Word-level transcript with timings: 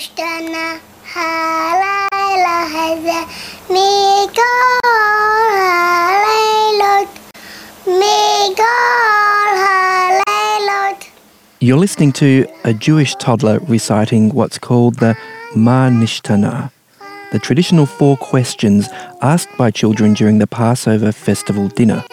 نشتنا 0.00 0.78
هاليلة 1.14 2.58
هذا 2.76 3.26
ميقال 3.70 4.80
هاليلة 5.54 7.08
ميقال 7.86 9.56
هاليلة 9.68 10.96
You're 11.60 11.76
listening 11.76 12.12
to 12.12 12.46
a 12.64 12.72
Jewish 12.72 13.14
toddler 13.16 13.58
reciting 13.68 14.30
what's 14.30 14.58
called 14.58 14.96
the 14.96 15.16
Ma 15.54 15.88
Nishtana, 15.88 16.70
the 17.32 17.38
traditional 17.38 17.86
four 17.86 18.16
questions 18.16 18.88
asked 19.20 19.54
by 19.58 19.70
children 19.70 20.14
during 20.14 20.38
the 20.38 20.46
Passover 20.46 21.12
festival 21.12 21.68
dinner. 21.68 22.04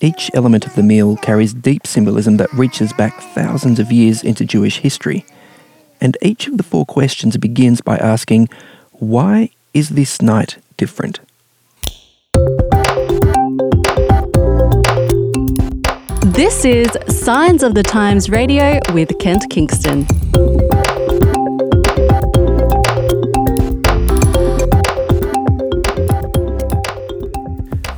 Each 0.00 0.30
element 0.34 0.66
of 0.66 0.74
the 0.74 0.82
meal 0.82 1.16
carries 1.16 1.52
deep 1.52 1.86
symbolism 1.86 2.36
that 2.36 2.52
reaches 2.52 2.92
back 2.92 3.20
thousands 3.34 3.78
of 3.80 3.90
years 3.90 4.22
into 4.22 4.44
Jewish 4.44 4.78
history. 4.78 5.24
And 6.03 6.17
each 6.21 6.47
of 6.47 6.57
the 6.57 6.63
four 6.63 6.85
questions 6.85 7.37
begins 7.37 7.79
by 7.79 7.95
asking, 7.95 8.49
Why 8.91 9.51
is 9.73 9.91
this 9.91 10.21
night 10.21 10.57
different? 10.75 11.21
This 16.25 16.65
is 16.65 16.89
Signs 17.07 17.63
of 17.63 17.73
the 17.73 17.83
Times 17.83 18.29
Radio 18.29 18.81
with 18.91 19.17
Kent 19.19 19.45
Kingston. 19.49 20.05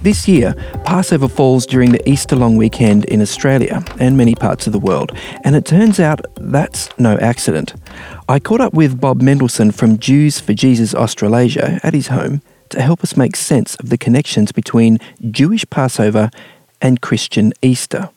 This 0.06 0.28
year, 0.28 0.54
Passover 0.84 1.28
falls 1.28 1.66
during 1.66 1.92
the 1.92 2.08
Easter 2.08 2.36
long 2.36 2.58
weekend 2.58 3.06
in 3.06 3.24
Australia 3.24 3.84
and 4.00 4.16
many 4.16 4.36
parts 4.36 4.68
of 4.68 4.72
the 4.72 4.78
world, 4.78 5.12
and 5.44 5.56
it 5.56 5.66
turns 5.66 6.00
out 6.00 6.22
that's 6.40 6.90
no 7.00 7.18
accident. 7.18 7.74
I 8.30 8.38
caught 8.38 8.62
up 8.62 8.76
with 8.76 9.02
Bob 9.02 9.24
Mendelsohn 9.24 9.72
from 9.72 9.98
Jews 9.98 10.40
for 10.40 10.54
Jesus 10.54 10.94
Australasia 10.94 11.80
at 11.82 11.96
his 11.96 12.10
home 12.10 12.44
to 12.70 12.84
help 12.84 13.02
us 13.02 13.18
make 13.18 13.36
sense 13.36 13.74
of 13.78 13.90
the 13.90 13.98
connections 13.98 14.52
between 14.52 15.00
Jewish 15.32 15.68
Passover 15.72 16.30
and 16.80 17.02
Christian 17.02 17.52
Easter. 17.64 18.12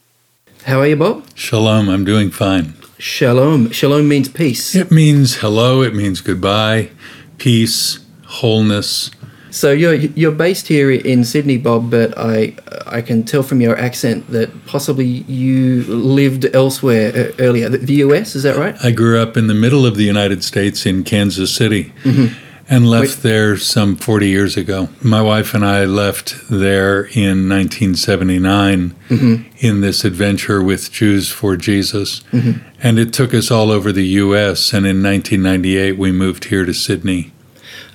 How 0.65 0.81
are 0.81 0.89
you, 0.89 0.97
Bob? 0.97 1.25
Shalom, 1.35 1.89
I'm 1.89 2.05
doing 2.05 2.31
fine. 2.31 2.75
Shalom. 2.99 3.71
Shalom 3.71 4.07
means 4.07 4.29
peace. 4.29 4.75
It 4.75 4.91
means 4.91 5.37
hello, 5.37 5.81
it 5.81 5.95
means 5.95 6.21
goodbye, 6.21 6.91
peace, 7.39 8.01
wholeness. 8.27 9.11
So 9.51 9.73
you're 9.73 9.95
you're 9.95 10.33
based 10.33 10.69
here 10.69 10.91
in 10.91 11.25
Sydney, 11.25 11.59
Bob, 11.59 11.91
but 11.91 12.17
I 12.17 12.55
I 12.87 13.01
can 13.03 13.25
tell 13.25 13.43
from 13.43 13.61
your 13.61 13.79
accent 13.79 14.31
that 14.31 14.67
possibly 14.67 15.07
you 15.07 15.83
lived 15.85 16.47
elsewhere 16.55 17.13
uh, 17.15 17.33
earlier. 17.39 17.69
The 17.69 17.95
US, 17.95 18.35
is 18.35 18.43
that 18.43 18.57
right? 18.57 18.77
I 18.83 18.91
grew 18.91 19.21
up 19.21 19.37
in 19.37 19.47
the 19.47 19.55
middle 19.55 19.87
of 19.87 19.97
the 19.97 20.05
United 20.05 20.45
States 20.45 20.87
in 20.87 21.05
Kansas 21.05 21.55
City 21.55 21.93
mm-hmm. 22.03 22.35
and 22.69 22.89
left 22.89 23.17
Wait. 23.17 23.23
there 23.23 23.57
some 23.57 23.97
40 23.97 24.29
years 24.29 24.57
ago. 24.57 24.89
My 25.03 25.23
wife 25.23 25.55
and 25.55 25.65
I 25.65 25.85
left 25.85 26.37
there 26.51 27.05
in 27.05 27.49
1979 27.49 28.95
mm-hmm. 29.09 29.57
in 29.59 29.81
this 29.81 30.05
adventure 30.05 30.63
with 30.63 30.93
Jews 30.93 31.31
for 31.31 31.57
Jesus. 31.57 32.21
Mm-hmm. 32.33 32.67
And 32.83 32.99
it 32.99 33.13
took 33.13 33.35
us 33.35 33.51
all 33.51 33.71
over 33.71 33.93
the 33.93 34.07
US. 34.07 34.73
And 34.73 34.87
in 34.87 35.03
1998, 35.03 35.99
we 35.99 36.13
moved 36.13 36.45
here 36.45 36.65
to 36.65 36.75
Sydney. 36.75 37.33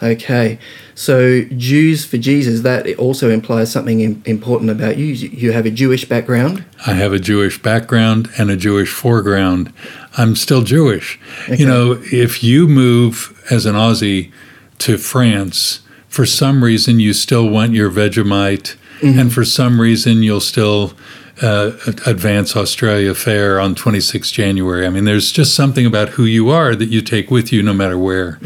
Okay. 0.01 0.59
So 0.95 1.43
Jews 1.57 2.05
for 2.05 2.17
Jesus, 2.17 2.61
that 2.61 2.97
also 2.97 3.29
implies 3.29 3.71
something 3.71 4.21
important 4.25 4.69
about 4.69 4.97
you. 4.97 5.05
You 5.05 5.51
have 5.51 5.65
a 5.65 5.71
Jewish 5.71 6.05
background. 6.05 6.63
I 6.85 6.93
have 6.93 7.13
a 7.13 7.19
Jewish 7.19 7.61
background 7.61 8.29
and 8.37 8.51
a 8.51 8.55
Jewish 8.55 8.91
foreground. 8.91 9.73
I'm 10.17 10.35
still 10.35 10.61
Jewish. 10.61 11.19
Okay. 11.45 11.57
You 11.57 11.65
know, 11.65 12.01
if 12.11 12.43
you 12.43 12.67
move 12.67 13.43
as 13.49 13.65
an 13.65 13.75
Aussie 13.75 14.31
to 14.79 14.97
France, 14.97 15.79
for 16.07 16.25
some 16.25 16.63
reason 16.63 16.99
you 16.99 17.13
still 17.13 17.49
want 17.49 17.73
your 17.73 17.89
Vegemite, 17.89 18.75
and 19.01 19.33
for 19.33 19.43
some 19.43 19.81
reason 19.81 20.23
you'll 20.23 20.39
still 20.39 20.93
uh, 21.41 21.71
advance 22.05 22.55
Australia 22.55 23.13
Fair 23.13 23.59
on 23.59 23.75
26 23.75 24.31
January. 24.31 24.85
I 24.85 24.89
mean, 24.89 25.03
there's 25.03 25.31
just 25.31 25.55
something 25.55 25.85
about 25.85 26.09
who 26.09 26.23
you 26.23 26.49
are 26.49 26.73
that 26.75 26.87
you 26.87 27.01
take 27.01 27.29
with 27.29 27.51
you 27.51 27.61
no 27.63 27.73
matter 27.73 27.97
where. 27.97 28.39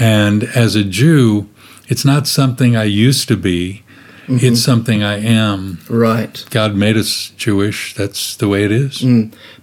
And 0.00 0.42
as 0.44 0.74
a 0.74 0.82
Jew, 0.82 1.48
it's 1.88 2.04
not 2.04 2.26
something 2.26 2.76
I 2.76 2.84
used 2.84 3.28
to 3.28 3.36
be. 3.36 3.82
It's 4.26 4.62
something 4.62 5.02
I 5.02 5.18
am. 5.18 5.80
Right. 5.88 6.44
God 6.50 6.74
made 6.74 6.96
us 6.96 7.30
Jewish. 7.36 7.94
That's 7.94 8.36
the 8.36 8.48
way 8.48 8.64
it 8.64 8.72
is. 8.72 9.04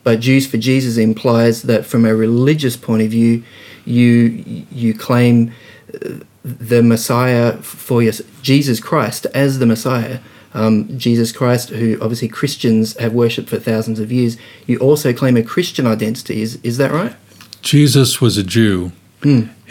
But 0.03 0.19
Jews 0.19 0.47
for 0.47 0.57
Jesus 0.57 0.97
implies 0.97 1.63
that 1.63 1.85
from 1.85 2.05
a 2.05 2.15
religious 2.15 2.77
point 2.77 3.01
of 3.01 3.09
view, 3.09 3.43
you 3.85 4.65
you 4.71 4.93
claim 4.93 5.51
uh, 5.93 6.19
the 6.43 6.83
Messiah 6.83 7.57
for 7.57 8.03
your 8.03 8.13
Jesus 8.41 8.79
Christ 8.79 9.25
as 9.33 9.59
the 9.59 9.65
Messiah. 9.65 10.19
Um, 10.53 10.97
Jesus 10.97 11.31
Christ, 11.31 11.69
who 11.69 11.97
obviously 12.01 12.27
Christians 12.27 12.97
have 12.97 13.13
worshipped 13.13 13.49
for 13.49 13.57
thousands 13.57 13.99
of 13.99 14.11
years. 14.11 14.35
You 14.67 14.79
also 14.79 15.13
claim 15.13 15.37
a 15.37 15.43
Christian 15.43 15.87
identity. 15.87 16.41
Is 16.41 16.59
is 16.61 16.77
that 16.77 16.91
right? 16.91 17.15
Jesus 17.61 18.19
was 18.19 18.37
a 18.37 18.43
Jew. 18.43 18.91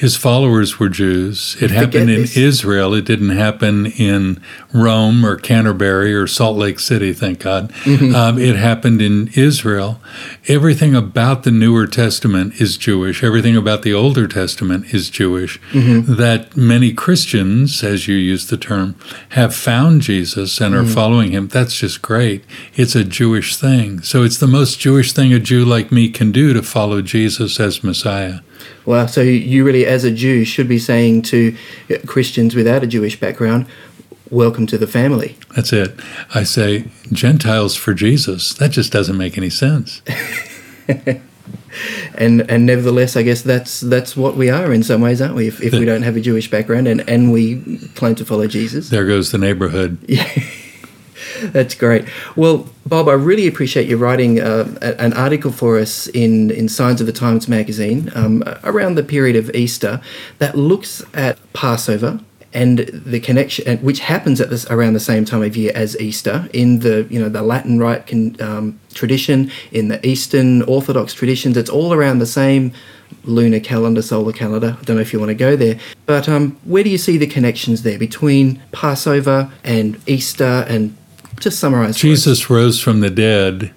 His 0.01 0.17
followers 0.17 0.79
were 0.79 0.89
Jews. 0.89 1.59
It 1.61 1.71
happened 1.71 2.09
in 2.09 2.23
this. 2.23 2.35
Israel. 2.35 2.95
It 2.95 3.05
didn't 3.05 3.37
happen 3.37 3.85
in 3.85 4.41
Rome 4.73 5.27
or 5.27 5.37
Canterbury 5.37 6.15
or 6.15 6.27
Salt 6.27 6.57
Lake 6.57 6.81
City, 6.81 7.13
thank 7.13 7.41
God. 7.41 7.71
Mm-hmm. 7.85 8.15
Um, 8.15 8.39
it 8.39 8.57
happened 8.57 9.03
in 9.03 9.29
Israel. 9.37 10.01
Everything 10.49 10.95
about 10.95 11.43
the 11.43 11.51
Newer 11.51 11.87
Testament 11.87 12.59
is 12.59 12.79
Jewish. 12.79 13.23
Everything 13.23 13.59
about 13.59 13.83
the 13.83 13.93
Older 13.93 14.27
Testament 14.27 14.87
is 14.95 15.11
Jewish. 15.11 15.61
Mm-hmm. 15.73 16.15
That 16.15 16.57
many 16.57 16.95
Christians, 16.95 17.85
as 17.85 18.09
you 18.09 18.17
use 18.17 18.47
the 18.47 18.57
term, 18.57 18.97
have 19.31 19.55
found 19.55 20.01
Jesus 20.01 20.63
and 20.63 20.75
are 20.75 20.81
mm-hmm. 20.81 20.95
following 20.95 21.33
him. 21.33 21.49
That's 21.49 21.79
just 21.79 22.01
great. 22.01 22.43
It's 22.75 22.97
a 22.97 23.05
Jewish 23.05 23.55
thing. 23.55 24.01
So 24.01 24.23
it's 24.23 24.39
the 24.39 24.47
most 24.47 24.81
Jewish 24.81 25.13
thing 25.13 25.35
a 25.35 25.39
Jew 25.39 25.63
like 25.63 25.93
me 25.93 26.09
can 26.09 26.33
do 26.33 26.55
to 26.55 26.63
follow 26.63 27.03
Jesus 27.03 27.61
as 27.61 27.85
Messiah. 27.85 28.39
Well, 28.85 29.09
so 29.09 29.21
you 29.21 29.65
really, 29.65 29.87
as 29.87 30.05
a 30.05 30.11
Jew, 30.11 30.45
should 30.45 30.69
be 30.69 30.79
saying 30.79 31.23
to 31.23 31.57
Christians 32.07 32.55
without 32.55 32.83
a 32.83 32.87
Jewish 32.87 33.19
background, 33.19 33.67
"Welcome 34.31 34.67
to 34.69 34.79
the 34.79 34.87
family." 34.87 35.37
That's 35.55 35.73
it. 35.73 35.99
I 36.35 36.45
say 36.45 36.87
Gentiles 37.13 37.77
for 37.77 37.95
Jesus. 37.95 38.55
That 38.55 38.71
just 38.71 38.93
doesn't 38.93 39.17
make 39.17 39.37
any 39.37 39.51
sense. 39.51 40.03
and 42.15 42.51
and 42.51 42.67
nevertheless, 42.67 43.17
I 43.17 43.23
guess 43.23 43.43
that's 43.43 43.81
that's 43.81 44.17
what 44.17 44.37
we 44.37 44.51
are 44.51 44.73
in 44.73 44.83
some 44.83 45.01
ways, 45.01 45.21
aren't 45.21 45.35
we? 45.35 45.49
If, 45.49 45.63
if 45.63 45.73
we 45.73 45.85
don't 45.85 46.03
have 46.03 46.17
a 46.17 46.21
Jewish 46.21 46.51
background 46.51 46.89
and 46.89 47.09
and 47.09 47.33
we 47.33 47.79
claim 47.95 48.15
to 48.17 48.25
follow 48.25 48.47
Jesus, 48.47 48.91
There 48.91 49.07
goes 49.07 49.31
the 49.31 49.39
neighborhood. 49.39 49.99
that's 51.53 51.75
great. 51.75 52.07
Well, 52.37 52.69
Bob, 52.87 53.09
I 53.09 53.13
really 53.13 53.47
appreciate 53.47 53.89
you 53.89 53.97
writing 53.97 54.41
uh, 54.41 54.77
an 54.83 55.13
article 55.15 55.53
for 55.53 55.79
us 55.79 56.07
in 56.09 56.51
in 56.51 56.69
Signs 56.69 57.01
of 57.01 57.07
the 57.07 57.13
Times 57.13 57.49
magazine 57.49 58.11
um, 58.15 58.43
around 58.65 58.97
the 58.97 59.03
period 59.03 59.37
of 59.37 59.55
Easter 59.55 60.01
that 60.39 60.57
looks 60.57 61.03
at 61.15 61.39
Passover. 61.53 62.21
And 62.53 62.79
the 62.79 63.21
connection, 63.21 63.79
which 63.79 64.01
happens 64.01 64.41
at 64.41 64.51
this 64.51 64.67
around 64.71 64.95
the 64.95 65.01
same 65.01 65.25
time 65.25 65.45
of 65.45 65.57
year 65.57 65.71
as 65.73 65.97
Easter, 66.01 66.49
in 66.53 66.81
the 66.81 67.07
you 67.09 67.21
know 67.21 67.29
the 67.29 67.43
Latin 67.43 67.79
Rite 67.79 68.13
um, 68.41 68.81
tradition, 68.93 69.53
in 69.71 69.87
the 69.87 70.05
Eastern 70.05 70.63
Orthodox 70.63 71.15
traditions, 71.15 71.57
it's 71.57 71.71
all 71.71 71.93
around 71.93 72.19
the 72.19 72.27
same 72.27 72.73
lunar 73.23 73.61
calendar, 73.61 74.03
solar 74.03 74.33
calendar. 74.33 74.77
I 74.81 74.83
don't 74.83 74.97
know 74.97 75.03
if 75.03 75.13
you 75.13 75.21
want 75.21 75.31
to 75.31 75.37
go 75.37 75.55
there, 75.55 75.79
but 76.07 76.29
um, 76.29 76.59
where 76.65 76.83
do 76.83 76.91
you 76.91 76.99
see 76.99 77.19
the 77.19 77.27
connections 77.29 77.85
there 77.85 77.99
between 78.01 78.61
Passover 78.73 79.53
and 79.63 80.01
Easter? 80.09 80.67
And 80.69 80.97
just 81.41 81.59
summarize. 81.59 81.97
Jesus 81.97 82.49
rose 82.49 82.81
from 82.81 83.01
the 83.01 83.11
dead 83.11 83.73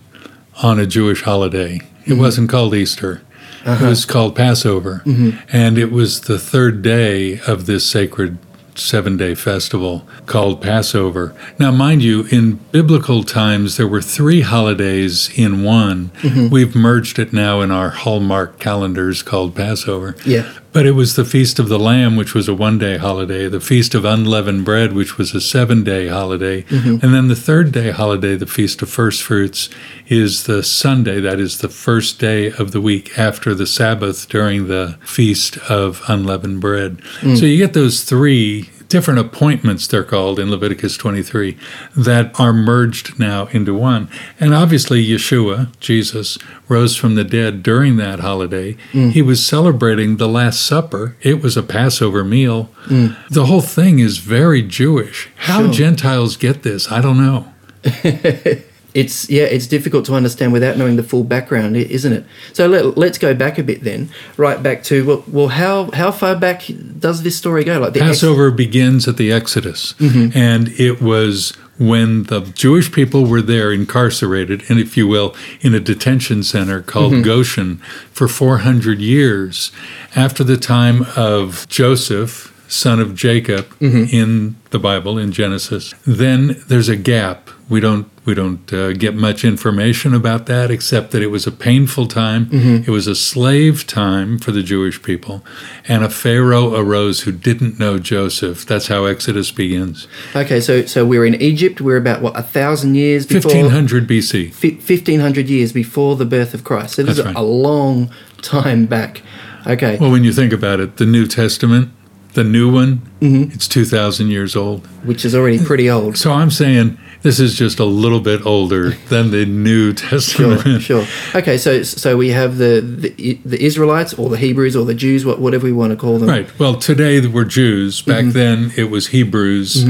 on 0.61 0.79
a 0.79 0.85
Jewish 0.85 1.23
holiday. 1.23 1.75
It 1.75 2.11
mm-hmm. 2.11 2.19
wasn't 2.19 2.49
called 2.49 2.75
Easter. 2.75 3.21
It 3.61 3.67
uh-huh. 3.69 3.87
was 3.87 4.05
called 4.05 4.35
Passover. 4.35 5.01
Mm-hmm. 5.05 5.37
And 5.51 5.77
it 5.77 5.91
was 5.91 6.21
the 6.21 6.37
third 6.37 6.81
day 6.81 7.39
of 7.47 7.65
this 7.65 7.89
sacred 7.89 8.37
seven 8.75 9.17
day 9.17 9.35
festival 9.35 10.07
called 10.25 10.61
Passover. 10.61 11.35
Now, 11.59 11.71
mind 11.71 12.03
you, 12.03 12.25
in 12.31 12.55
biblical 12.71 13.23
times, 13.23 13.77
there 13.77 13.87
were 13.87 14.01
three 14.01 14.41
holidays 14.41 15.29
in 15.37 15.63
one. 15.63 16.09
Mm-hmm. 16.21 16.49
We've 16.49 16.75
merged 16.75 17.19
it 17.19 17.33
now 17.33 17.61
in 17.61 17.71
our 17.71 17.89
Hallmark 17.89 18.59
calendars 18.59 19.21
called 19.21 19.55
Passover. 19.55 20.15
Yeah. 20.25 20.51
But 20.73 20.87
it 20.87 20.91
was 20.91 21.15
the 21.15 21.23
Feast 21.23 21.59
of 21.59 21.69
the 21.69 21.79
Lamb, 21.79 22.15
which 22.15 22.33
was 22.33 22.47
a 22.47 22.53
one 22.53 22.79
day 22.79 22.97
holiday, 22.97 23.47
the 23.47 23.61
Feast 23.61 23.93
of 23.93 24.05
Unleavened 24.05 24.65
Bread, 24.65 24.93
which 24.93 25.17
was 25.17 25.33
a 25.33 25.39
seven 25.39 25.83
day 25.83 26.07
holiday. 26.07 26.63
Mm-hmm. 26.63 27.05
And 27.05 27.13
then 27.13 27.27
the 27.27 27.35
third 27.35 27.71
day 27.71 27.91
holiday, 27.91 28.35
the 28.35 28.47
Feast 28.47 28.81
of 28.81 28.89
First 28.89 29.21
Fruits, 29.21 29.69
is 30.07 30.43
the 30.43 30.63
Sunday, 30.63 31.21
that 31.21 31.39
is 31.39 31.59
the 31.59 31.69
first 31.69 32.19
day 32.19 32.51
of 32.51 32.71
the 32.71 32.81
week 32.81 33.17
after 33.17 33.53
the 33.53 33.67
Sabbath 33.67 34.27
during 34.27 34.67
the 34.67 34.97
Feast 35.05 35.57
of 35.69 36.01
Unleavened 36.07 36.59
Bread. 36.59 36.97
Mm. 37.21 37.37
So 37.37 37.45
you 37.45 37.57
get 37.57 37.73
those 37.73 38.03
three 38.03 38.69
different 38.93 39.19
appointments, 39.19 39.87
they're 39.87 40.03
called 40.03 40.37
in 40.37 40.51
Leviticus 40.51 40.97
23, 40.97 41.57
that 41.97 42.39
are 42.39 42.53
merged 42.53 43.17
now 43.17 43.47
into 43.47 43.73
one. 43.73 44.07
And 44.39 44.53
obviously, 44.53 45.03
Yeshua, 45.03 45.67
Jesus, 45.79 46.37
rose 46.67 46.95
from 46.95 47.15
the 47.15 47.23
dead 47.23 47.63
during 47.63 47.97
that 47.97 48.19
holiday. 48.19 48.77
Mm. 48.91 49.11
He 49.11 49.23
was 49.23 49.43
celebrating 49.43 50.17
the 50.17 50.27
Last 50.29 50.63
Supper, 50.63 51.15
it 51.21 51.41
was 51.41 51.57
a 51.57 51.63
Passover 51.63 52.23
meal. 52.23 52.69
Mm. 52.85 53.17
The 53.29 53.47
whole 53.47 53.61
thing 53.61 53.97
is 53.97 54.19
very 54.19 54.61
Jewish. 54.61 55.27
How 55.37 55.63
Sure. 55.63 55.73
Gentiles 55.73 56.37
get 56.37 56.61
this, 56.61 56.91
I 56.91 57.01
don't 57.01 57.17
know. 57.17 57.51
It's 58.93 59.29
yeah, 59.29 59.43
it's 59.43 59.65
difficult 59.67 60.05
to 60.05 60.13
understand 60.13 60.53
without 60.53 60.77
knowing 60.77 60.95
the 60.97 61.03
full 61.03 61.23
background, 61.23 61.75
isn't 61.75 62.13
it? 62.13 62.25
So 62.53 62.67
let, 62.67 62.97
let's 62.97 63.17
go 63.17 63.33
back 63.33 63.57
a 63.57 63.63
bit 63.63 63.83
then, 63.83 64.09
right 64.37 64.61
back 64.61 64.83
to 64.83 65.05
well, 65.05 65.23
well 65.27 65.47
how 65.47 65.89
how 65.91 66.11
far 66.11 66.35
back 66.35 66.63
does 66.99 67.23
this 67.23 67.35
story 67.35 67.63
go? 67.63 67.79
Like 67.79 67.93
the 67.93 68.01
ex- 68.01 68.09
Passover 68.19 68.51
begins 68.51 69.07
at 69.07 69.17
the 69.17 69.31
Exodus, 69.31 69.93
Mm-hmm. 69.99 70.37
and 70.37 70.67
it 70.79 71.01
was 71.01 71.53
when 71.79 72.23
the 72.25 72.41
Jewish 72.53 72.91
people 72.91 73.25
were 73.25 73.41
there 73.41 73.71
incarcerated, 73.71 74.61
and 74.69 74.79
if 74.79 74.95
you 74.95 75.07
will, 75.07 75.35
in 75.61 75.73
a 75.73 75.79
detention 75.79 76.43
center 76.43 76.81
called 76.83 77.13
Mm-hmm. 77.13 77.23
Goshen 77.23 77.77
for 78.11 78.27
400 78.27 78.99
years 79.01 79.71
after 80.15 80.43
the 80.43 80.55
time 80.57 81.07
of 81.17 81.65
Joseph, 81.67 82.53
son 82.67 82.99
of 82.99 83.15
Jacob, 83.15 83.65
Mm-hmm. 83.79 84.15
in 84.15 84.55
the 84.69 84.77
Bible 84.79 85.17
in 85.17 85.31
Genesis. 85.31 85.93
Then 86.05 86.61
there's 86.67 86.89
a 86.89 86.95
gap. 86.95 87.49
We 87.73 87.79
don't 87.79 88.07
we 88.23 88.35
don't 88.35 88.71
uh, 88.71 88.93
get 88.93 89.15
much 89.15 89.43
information 89.43 90.13
about 90.13 90.45
that 90.45 90.69
except 90.69 91.09
that 91.09 91.23
it 91.23 91.31
was 91.31 91.47
a 91.47 91.51
painful 91.51 92.05
time. 92.07 92.45
Mm-hmm. 92.45 92.83
It 92.83 92.89
was 92.89 93.07
a 93.07 93.15
slave 93.15 93.87
time 93.87 94.37
for 94.37 94.51
the 94.51 94.61
Jewish 94.61 95.01
people, 95.01 95.43
and 95.87 96.03
a 96.03 96.09
pharaoh 96.09 96.75
arose 96.75 97.21
who 97.21 97.31
didn't 97.31 97.79
know 97.79 97.97
Joseph. 97.97 98.63
That's 98.67 98.89
how 98.89 99.05
Exodus 99.05 99.49
begins. 99.51 100.07
Okay, 100.35 100.61
so 100.61 100.85
so 100.85 101.03
we're 101.03 101.25
in 101.25 101.33
Egypt. 101.41 101.81
We're 101.81 101.97
about 101.97 102.21
what 102.21 102.37
a 102.37 102.43
thousand 102.43 102.93
years 102.93 103.25
before 103.25 103.51
1500 103.51 104.07
BC. 104.07 104.53
fi- 104.53 104.75
1500 104.75 105.49
years 105.49 105.73
before 105.73 106.15
the 106.15 106.25
birth 106.25 106.53
of 106.53 106.63
Christ. 106.63 106.93
So 106.93 107.01
this 107.01 107.17
That's 107.17 107.27
is 107.27 107.33
right. 107.33 107.35
a 107.35 107.41
long 107.41 108.11
time 108.43 108.85
back. 108.85 109.23
Okay. 109.65 109.97
Well, 109.99 110.11
when 110.11 110.23
you 110.23 110.31
think 110.31 110.53
about 110.53 110.79
it, 110.79 110.97
the 110.97 111.07
New 111.07 111.25
Testament, 111.25 111.89
the 112.33 112.43
new 112.43 112.71
one, 112.71 113.01
Mm-hmm. 113.21 113.53
it's 113.53 113.69
2,000 113.69 114.27
years 114.27 114.53
old. 114.53 114.85
which 115.05 115.23
is 115.23 115.33
already 115.33 115.57
pretty 115.63 115.89
old. 115.89 116.17
So 116.17 116.33
I'm 116.33 116.51
saying 116.51 116.97
this 117.21 117.39
is 117.39 117.55
just 117.57 117.79
a 117.79 117.85
little 117.85 118.19
bit 118.19 118.45
older 118.45 118.89
than 119.07 119.31
the 119.31 119.45
New 119.45 119.93
Testament. 120.09 120.61
sure. 120.61 121.05
sure. 121.05 121.05
Okay, 121.33 121.57
so 121.57 121.83
so 121.83 122.17
we 122.17 122.29
have 122.31 122.57
the, 122.57 122.81
the 122.81 123.39
the 123.45 123.63
Israelites 123.63 124.13
or 124.15 124.29
the 124.29 124.35
Hebrews 124.37 124.75
or 124.75 124.83
the 124.83 124.93
Jews, 124.93 125.25
what 125.25 125.39
whatever 125.39 125.65
we 125.65 125.71
want 125.71 125.91
to 125.91 125.95
call 125.97 126.19
them. 126.19 126.27
Right. 126.27 126.49
Well, 126.59 126.75
today 126.75 127.25
we're 127.25 127.45
Jews. 127.45 128.01
Back 128.01 128.25
then 128.33 128.73
it 128.75 128.89
was 128.91 129.07
Hebrews, 129.07 129.85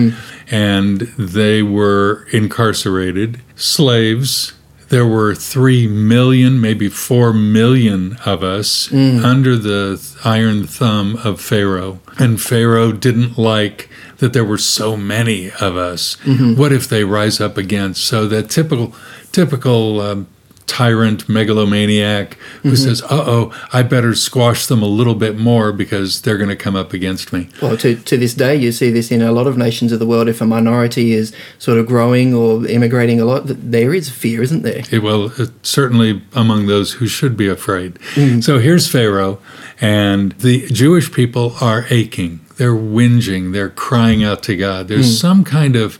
and 0.51 1.00
they 1.18 1.63
were 1.63 2.28
incarcerated, 2.31 3.42
slaves. 3.56 4.54
There 4.94 5.07
were 5.07 5.34
three 5.34 5.88
million, 5.88 6.62
maybe 6.62 6.88
four 6.88 7.34
million 7.34 8.16
of 8.28 8.44
us 8.44 8.94
under 8.94 9.57
the 9.57 10.00
iron 10.24 10.68
thumb 10.68 11.16
of 11.24 11.42
Pharaoh. 11.42 12.00
And 12.19 12.40
Pharaoh 12.40 12.92
didn't 12.92 13.36
like 13.36 13.90
that 14.19 14.34
there 14.34 14.45
were 14.45 14.60
so 14.60 14.95
many 14.95 15.50
of 15.60 15.75
us. 15.75 16.16
What 16.56 16.72
if 16.72 16.88
they 16.88 17.04
rise 17.06 17.42
up 17.42 17.57
against? 17.57 18.04
So 18.06 18.28
that 18.28 18.51
typical, 18.51 18.94
typical 19.31 20.00
um, 20.00 20.28
tyrant 20.68 21.27
megalomaniac 21.30 22.38
who 22.63 22.75
says, 22.75 23.01
"Uh 23.04 23.24
oh, 23.25 23.68
I 23.71 23.83
better 23.83 24.15
squash 24.15 24.68
them 24.68 24.81
a 24.81 24.88
little 24.88 25.15
bit 25.15 25.38
more 25.38 25.71
because 25.71 26.21
they're 26.21 26.38
going 26.38 26.50
to 26.50 26.56
come 26.56 26.75
up 26.75 26.94
against 26.94 27.33
me." 27.33 27.50
Well, 27.62 27.77
to, 27.77 27.95
to 27.95 28.18
this 28.18 28.33
day, 28.33 28.56
you 28.56 28.71
see 28.71 28.92
this 28.92 29.12
in 29.12 29.21
a 29.21 29.31
lot 29.31 29.48
of 29.48 29.57
nations 29.57 29.92
of 29.92 30.00
the 30.00 30.06
world. 30.06 30.27
If 30.27 30.42
a 30.42 30.45
minority 30.45 31.13
is 31.13 31.33
sort 31.60 31.77
of 31.77 31.88
growing 31.88 32.33
or 32.33 32.65
immigrating 32.68 33.19
a 33.19 33.25
lot, 33.25 33.44
there 33.45 33.94
is 33.94 34.10
fear, 34.10 34.42
isn't 34.42 34.63
there? 34.63 34.83
It, 34.92 35.04
well, 35.04 35.31
certainly 35.62 36.21
among 36.33 36.68
those 36.68 36.94
who 36.94 37.07
should 37.07 37.36
be 37.38 37.48
afraid. 37.48 38.00
So 38.42 38.59
here's 38.59 38.88
Pharaoh, 38.88 39.39
and 39.81 40.31
the 40.33 40.68
Jewish 40.68 41.12
people 41.12 41.56
are 41.62 41.86
aching. 41.89 42.39
They're 42.57 42.75
whinging. 42.75 43.54
They're 43.54 43.69
crying 43.69 44.24
out 44.24 44.44
to 44.44 44.56
God. 44.56 44.88
There's 44.88 45.19
some 45.19 45.44
kind 45.44 45.75
of 45.75 46.00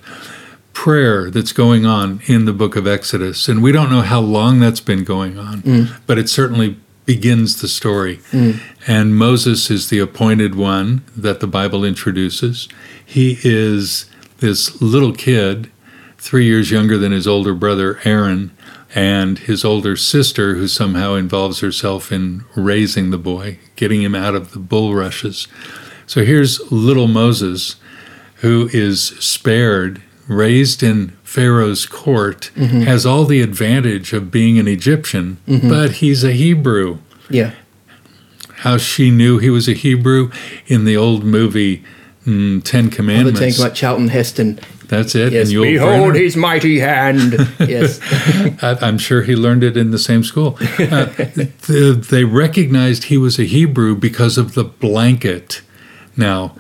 prayer 0.84 1.32
that's 1.32 1.54
going 1.54 1.86
on 1.86 2.20
in 2.26 2.44
the 2.44 2.52
book 2.52 2.76
of 2.76 2.86
Exodus, 2.86 3.48
and 3.48 3.64
we 3.64 3.72
don't 3.72 3.90
know 3.90 4.02
how 4.02 4.20
long 4.20 4.60
that's 4.60 4.82
been 4.82 5.06
going 5.06 5.40
on, 5.40 5.62
mm. 5.62 6.02
but 6.06 6.18
it 6.18 6.28
certainly 6.28 6.78
begins 7.06 7.62
the 7.62 7.70
story. 7.70 8.18
Mm. 8.32 8.60
And 8.86 9.16
Moses 9.16 9.72
is 9.72 9.90
the 9.90 10.00
appointed 10.00 10.56
one 10.56 11.02
that 11.16 11.40
the 11.40 11.48
Bible 11.48 11.86
introduces. 11.86 12.68
He 13.06 13.38
is 13.46 14.08
this 14.40 14.82
little 14.82 15.14
kid, 15.14 15.72
three 16.18 16.44
years 16.44 16.70
younger 16.70 16.98
than 16.98 17.14
his 17.14 17.28
older 17.28 17.54
brother 17.54 18.02
Aaron, 18.04 18.52
and 18.94 19.40
his 19.40 19.64
older 19.64 19.96
sister, 19.96 20.56
who 20.56 20.68
somehow 20.68 21.14
involves 21.14 21.62
herself 21.62 22.12
in 22.12 22.44
raising 22.58 23.10
the 23.10 23.18
boy, 23.18 23.58
getting 23.78 24.02
him 24.02 24.16
out 24.16 24.36
of 24.36 24.52
the 24.52 24.60
bulrushes. 24.60 25.48
So 26.08 26.26
here's 26.26 26.60
little 26.70 27.08
Moses, 27.08 27.78
who 28.42 28.70
is 28.74 29.02
spared, 29.02 30.02
raised 30.28 30.82
in 30.84 31.10
Pharaoh's 31.24 31.86
court, 31.86 32.46
has 32.56 33.06
all 33.06 33.26
the 33.26 33.42
advantage 33.42 34.14
of 34.14 34.32
being 34.32 34.58
an 34.60 34.68
Egyptian, 34.68 35.38
but 35.48 35.94
he's 35.94 36.24
a 36.24 36.32
Hebrew. 36.32 37.00
Yeah. 37.30 37.54
How 38.58 38.78
she 38.78 39.12
knew 39.12 39.40
he 39.40 39.50
was 39.50 39.68
a 39.68 39.74
Hebrew 39.74 40.32
in 40.68 40.86
the 40.86 40.96
old 40.96 41.24
movie 41.26 41.84
mm, 42.26 42.64
Ten 42.64 42.86
Other 42.88 42.96
Commandments. 42.96 43.40
things 43.40 43.60
like 43.60 43.74
Charlton 43.74 44.08
Heston. 44.08 44.60
That's 44.88 45.16
it. 45.16 45.34
Yes. 45.34 45.52
Yul 45.52 45.64
Behold 45.64 46.14
Brynner. 46.14 46.20
his 46.22 46.36
mighty 46.38 46.80
hand. 46.80 47.34
yes. 47.60 48.00
I- 48.64 48.78
I'm 48.82 48.98
sure 48.98 49.24
he 49.24 49.36
learned 49.36 49.64
it 49.64 49.76
in 49.76 49.92
the 49.92 49.98
same 49.98 50.24
school. 50.24 50.56
Uh, 50.62 51.06
the, 51.68 52.06
they 52.10 52.24
recognized 52.24 53.06
he 53.06 53.18
was 53.18 53.40
a 53.40 53.44
Hebrew 53.44 53.96
because 53.96 54.38
of 54.38 54.54
the 54.54 54.64
blanket. 54.64 55.62
Now, 56.16 56.56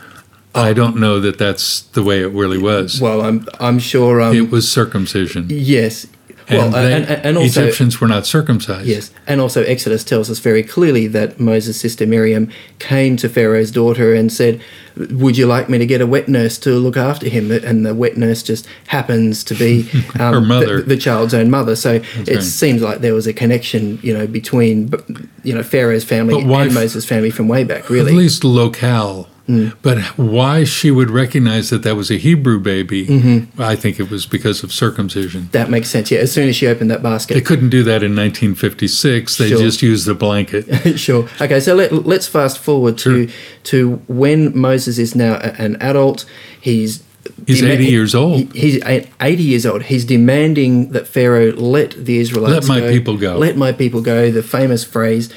I 0.56 0.74
don't 0.74 0.98
know 0.98 1.20
that 1.20 1.38
that's 1.38 1.82
the 1.82 2.04
way 2.04 2.22
it 2.22 2.28
really 2.28 2.58
was. 2.58 3.02
Well, 3.02 3.22
I'm 3.22 3.48
I'm 3.60 3.80
sure. 3.80 4.22
Um, 4.22 4.36
it 4.36 4.52
was 4.52 4.70
circumcision. 4.72 5.48
yes. 5.50 6.08
Well, 6.50 6.66
and, 6.66 6.76
uh, 6.76 6.82
they- 6.82 6.94
and, 6.94 7.06
and, 7.06 7.26
and 7.26 7.38
also 7.38 7.64
Egyptians 7.64 8.02
were 8.02 8.08
not 8.08 8.26
circumcised. 8.26 8.86
Yes, 8.86 9.12
and 9.28 9.40
also 9.40 9.64
Exodus 9.64 10.04
tells 10.04 10.30
us 10.30 10.40
very 10.40 10.62
clearly 10.62 11.08
that 11.08 11.40
Moses' 11.40 11.80
sister 11.80 12.06
Miriam 12.06 12.50
came 12.80 13.16
to 13.18 13.30
Pharaoh's 13.30 13.72
daughter 13.72 14.14
and 14.14 14.30
said, 14.30 14.62
"Would 14.98 15.38
you 15.38 15.48
like 15.48 15.70
me 15.70 15.78
to 15.78 15.86
get 15.86 16.02
a 16.02 16.06
wet 16.06 16.28
nurse 16.28 16.58
to 16.60 16.72
look 16.72 16.98
after 16.98 17.30
him?" 17.30 17.50
And 17.50 17.86
the 17.86 17.96
wet 17.96 18.18
nurse 18.18 18.44
just 18.44 18.68
happens 18.88 19.42
to 19.46 19.56
be 19.56 19.90
um, 20.20 20.34
Her 20.34 20.42
mother. 20.42 20.82
the, 20.82 20.90
the 20.96 20.98
child's 20.98 21.34
own 21.34 21.50
mother. 21.50 21.78
So 21.78 21.94
it 21.94 22.28
right. 22.28 22.44
seems 22.44 22.82
like 22.82 23.00
there 23.00 23.14
was 23.14 23.26
a 23.26 23.34
connection, 23.34 24.00
you 24.04 24.14
know, 24.14 24.28
between 24.28 24.92
you 25.44 25.56
know 25.56 25.64
Pharaoh's 25.64 26.04
family 26.04 26.42
and 26.42 26.74
Moses' 26.74 27.06
family 27.06 27.30
from 27.32 27.48
way 27.48 27.64
back. 27.64 27.90
Really, 27.90 28.12
at 28.12 28.18
least 28.18 28.44
locale. 28.44 29.30
But 29.46 30.00
why 30.18 30.64
she 30.64 30.90
would 30.90 31.10
recognize 31.10 31.70
that 31.70 31.84
that 31.84 31.96
was 31.98 32.10
a 32.10 32.16
Hebrew 32.18 32.60
baby, 32.60 33.06
Mm-hmm. 33.08 33.62
I 33.62 33.76
think 33.76 34.00
it 34.00 34.10
was 34.10 34.26
because 34.26 34.64
of 34.64 34.72
circumcision. 34.72 35.50
that 35.52 35.70
makes 35.70 35.90
sense. 35.90 36.10
Yeah, 36.12 36.20
as 36.20 36.32
soon 36.32 36.48
as 36.48 36.56
she 36.56 36.66
opened 36.68 36.90
that 36.92 37.04
basket, 37.04 37.34
They 37.34 37.42
couldn't 37.42 37.70
do 37.70 37.84
that 37.84 38.04
in 38.04 38.16
1956. 38.16 39.38
They 39.38 39.50
Sure. 39.50 39.58
just 39.60 39.82
used 39.82 40.06
the 40.06 40.14
blanket. 40.16 40.98
sure. 41.00 41.28
Okay, 41.42 41.60
so 41.60 41.76
let, 41.76 41.92
let's 42.06 42.28
fast 42.28 42.58
forward 42.60 42.98
to 43.00 43.28
to 43.66 43.96
when 44.08 44.58
Moses 44.58 44.98
is 44.98 45.14
now 45.16 45.36
an 45.36 45.76
adult. 45.82 46.26
He's 46.60 47.04
He's 47.48 47.64
80 47.64 47.86
years 47.86 48.14
old. 48.16 48.54
he- 48.54 48.60
he's 48.60 48.84
80 49.22 49.44
years 49.44 49.66
old. 49.66 49.84
He's 49.84 50.04
demanding 50.06 50.92
that 50.92 51.08
Pharaoh 51.08 51.52
let 51.54 51.92
the 52.06 52.18
Israelites 52.18 52.68
Let 52.68 52.82
my 52.82 52.88
people 52.90 53.18
go. 53.18 53.38
Let 53.38 53.56
my 53.58 53.72
people 53.72 54.02
go. 54.02 54.30
The 54.32 54.44
famous 54.44 54.84
phrase. 54.84 55.30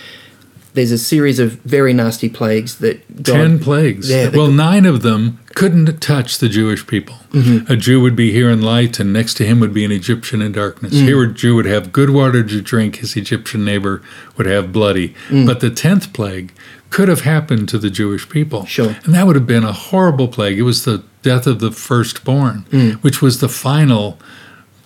There's 0.76 0.92
a 0.92 0.98
series 0.98 1.38
of 1.38 1.52
very 1.62 1.94
nasty 1.94 2.28
plagues 2.28 2.80
that 2.80 3.22
God, 3.22 3.32
Ten 3.32 3.58
plagues. 3.58 4.10
Yeah, 4.10 4.28
well, 4.28 4.48
nine 4.48 4.84
of 4.84 5.00
them 5.00 5.40
couldn't 5.54 6.02
touch 6.02 6.36
the 6.36 6.50
Jewish 6.50 6.86
people. 6.86 7.16
Mm-hmm. 7.32 7.72
A 7.72 7.76
Jew 7.76 7.98
would 8.02 8.14
be 8.14 8.30
here 8.30 8.50
in 8.50 8.60
light, 8.60 9.00
and 9.00 9.10
next 9.10 9.34
to 9.38 9.46
him 9.46 9.58
would 9.60 9.72
be 9.72 9.86
an 9.86 9.90
Egyptian 9.90 10.42
in 10.42 10.52
darkness. 10.52 10.92
Mm. 10.92 11.04
Here, 11.04 11.22
a 11.22 11.32
Jew 11.32 11.54
would 11.54 11.64
have 11.64 11.92
good 11.92 12.10
water 12.10 12.44
to 12.44 12.60
drink, 12.60 12.96
his 12.96 13.16
Egyptian 13.16 13.64
neighbor 13.64 14.02
would 14.36 14.46
have 14.46 14.70
bloody. 14.70 15.14
Mm. 15.28 15.46
But 15.46 15.60
the 15.60 15.70
tenth 15.70 16.12
plague 16.12 16.52
could 16.90 17.08
have 17.08 17.22
happened 17.22 17.70
to 17.70 17.78
the 17.78 17.88
Jewish 17.88 18.28
people. 18.28 18.66
Sure. 18.66 18.96
And 19.04 19.14
that 19.14 19.26
would 19.26 19.34
have 19.34 19.46
been 19.46 19.64
a 19.64 19.72
horrible 19.72 20.28
plague. 20.28 20.58
It 20.58 20.62
was 20.64 20.84
the 20.84 21.02
death 21.22 21.46
of 21.46 21.58
the 21.60 21.72
firstborn, 21.72 22.66
Mm. 22.70 22.96
which 23.02 23.22
was 23.22 23.40
the 23.40 23.48
final 23.48 24.18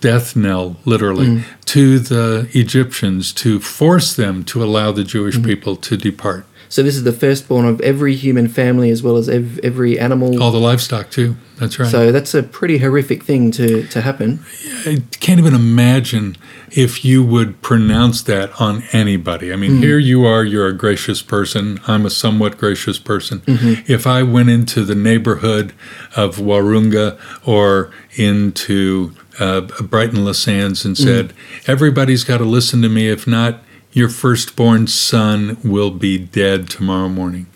death 0.01 0.35
knell, 0.35 0.75
literally, 0.85 1.27
Mm. 1.27 1.43
to 1.65 1.99
the 1.99 2.47
Egyptians 2.53 3.31
to 3.33 3.59
force 3.59 4.13
them 4.13 4.43
to 4.45 4.63
allow 4.63 4.91
the 4.91 5.03
Jewish 5.03 5.35
Mm-hmm. 5.35 5.45
people 5.45 5.75
to 5.77 5.95
depart. 5.95 6.45
So 6.69 6.81
this 6.83 6.95
is 6.95 7.03
the 7.03 7.11
firstborn 7.11 7.65
of 7.65 7.81
every 7.81 8.15
human 8.15 8.47
family 8.47 8.91
as 8.91 9.03
well 9.03 9.17
as 9.17 9.27
ev- 9.27 9.59
every 9.61 9.99
animal. 9.99 10.41
All 10.41 10.51
the 10.53 10.57
livestock 10.57 11.09
too. 11.09 11.35
That's 11.59 11.77
right. 11.77 11.91
So 11.91 12.13
that's 12.13 12.33
a 12.33 12.43
pretty 12.43 12.77
horrific 12.77 13.23
thing 13.23 13.51
to, 13.51 13.83
to 13.87 13.99
happen. 14.01 14.39
I 14.85 15.03
can't 15.19 15.37
even 15.37 15.53
imagine 15.53 16.37
if 16.71 17.03
you 17.03 17.23
would 17.25 17.61
pronounce 17.61 18.21
that 18.23 18.49
on 18.61 18.83
anybody. 18.93 19.51
I 19.51 19.57
mean, 19.57 19.79
here 19.81 19.99
you 19.99 20.23
are, 20.25 20.45
you're 20.45 20.67
a 20.67 20.73
gracious 20.73 21.21
person. 21.21 21.81
I'm 21.87 22.05
a 22.05 22.09
somewhat 22.09 22.57
gracious 22.57 22.97
person. 22.97 23.41
If 23.85 24.07
I 24.07 24.23
went 24.23 24.49
into 24.49 24.85
the 24.85 24.95
neighborhood 24.95 25.73
of 26.15 26.37
Wahroonga 26.37 27.17
or 27.45 27.91
into 28.15 29.11
uh, 29.41 29.61
Brighton 29.81 30.23
Les 30.23 30.37
and 30.85 30.97
said, 30.97 31.33
everybody's 31.67 32.23
got 32.23 32.37
to 32.37 32.45
listen 32.45 32.81
to 32.83 32.89
me. 32.89 33.09
If 33.09 33.25
not, 33.27 33.63
your 33.91 34.07
firstborn 34.07 34.87
son 34.87 35.57
will 35.63 35.91
be 35.91 36.17
dead 36.17 36.69
tomorrow 36.69 37.09
morning. 37.09 37.47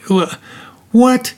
What? 0.91 1.35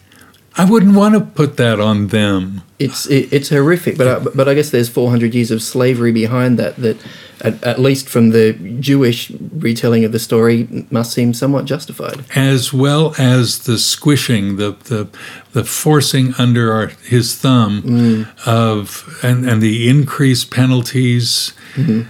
I 0.58 0.66
wouldn't 0.66 0.96
want 0.96 1.16
to 1.16 1.22
put 1.22 1.58
that 1.58 1.80
on 1.80 2.08
them. 2.08 2.64
It's 2.80 3.06
it, 3.08 3.32
it's 3.32 3.50
horrific, 3.50 3.98
but 3.98 4.08
I, 4.08 4.20
but 4.20 4.50
I 4.50 4.54
guess 4.54 4.70
there's 4.72 4.90
400 4.90 5.34
years 5.34 5.52
of 5.52 5.62
slavery 5.62 6.12
behind 6.12 6.58
that. 6.60 6.76
That 6.78 6.98
at, 7.42 7.64
at 7.64 7.80
least 7.80 8.10
from 8.10 8.32
the 8.32 8.54
Jewish 8.80 9.32
retelling 9.32 10.04
of 10.04 10.12
the 10.12 10.20
story 10.20 10.68
must 10.90 11.14
seem 11.14 11.34
somewhat 11.34 11.66
justified. 11.66 12.26
as 12.36 12.74
well 12.74 13.14
as 13.18 13.60
the 13.60 13.78
squishing, 13.78 14.56
the 14.58 14.72
the, 14.86 15.08
the 15.54 15.64
forcing 15.64 16.34
under 16.38 16.72
our, 16.74 16.88
his 16.88 17.36
thumb 17.36 17.82
mm. 17.84 18.48
of 18.48 19.20
and, 19.24 19.48
and 19.48 19.62
the 19.62 19.90
increased 19.90 20.52
penalties. 20.52 21.54
Mm-hmm. 21.76 22.10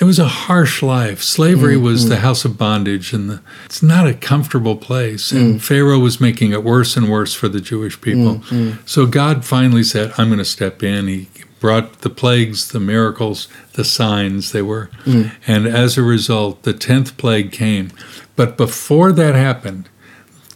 It 0.00 0.04
was 0.04 0.18
a 0.18 0.28
harsh 0.28 0.82
life. 0.82 1.22
Slavery 1.22 1.76
was 1.76 2.02
mm-hmm. 2.02 2.10
the 2.10 2.16
house 2.20 2.44
of 2.44 2.58
bondage, 2.58 3.12
and 3.12 3.30
the, 3.30 3.40
it's 3.64 3.82
not 3.82 4.06
a 4.06 4.14
comfortable 4.14 4.76
place. 4.76 5.32
And 5.32 5.56
mm. 5.56 5.60
Pharaoh 5.60 5.98
was 5.98 6.20
making 6.20 6.52
it 6.52 6.64
worse 6.64 6.96
and 6.96 7.10
worse 7.10 7.34
for 7.34 7.48
the 7.48 7.60
Jewish 7.60 8.00
people. 8.00 8.36
Mm-hmm. 8.36 8.86
So 8.86 9.06
God 9.06 9.44
finally 9.44 9.84
said, 9.84 10.12
"I'm 10.18 10.28
going 10.28 10.38
to 10.38 10.44
step 10.44 10.82
in." 10.82 11.08
He 11.08 11.28
brought 11.60 12.00
the 12.00 12.10
plagues, 12.10 12.68
the 12.68 12.80
miracles, 12.80 13.48
the 13.74 13.84
signs. 13.84 14.52
They 14.52 14.62
were, 14.62 14.90
mm. 15.04 15.32
and 15.46 15.66
as 15.66 15.96
a 15.96 16.02
result, 16.02 16.62
the 16.62 16.74
tenth 16.74 17.16
plague 17.16 17.52
came. 17.52 17.90
But 18.36 18.56
before 18.56 19.12
that 19.12 19.34
happened, 19.34 19.88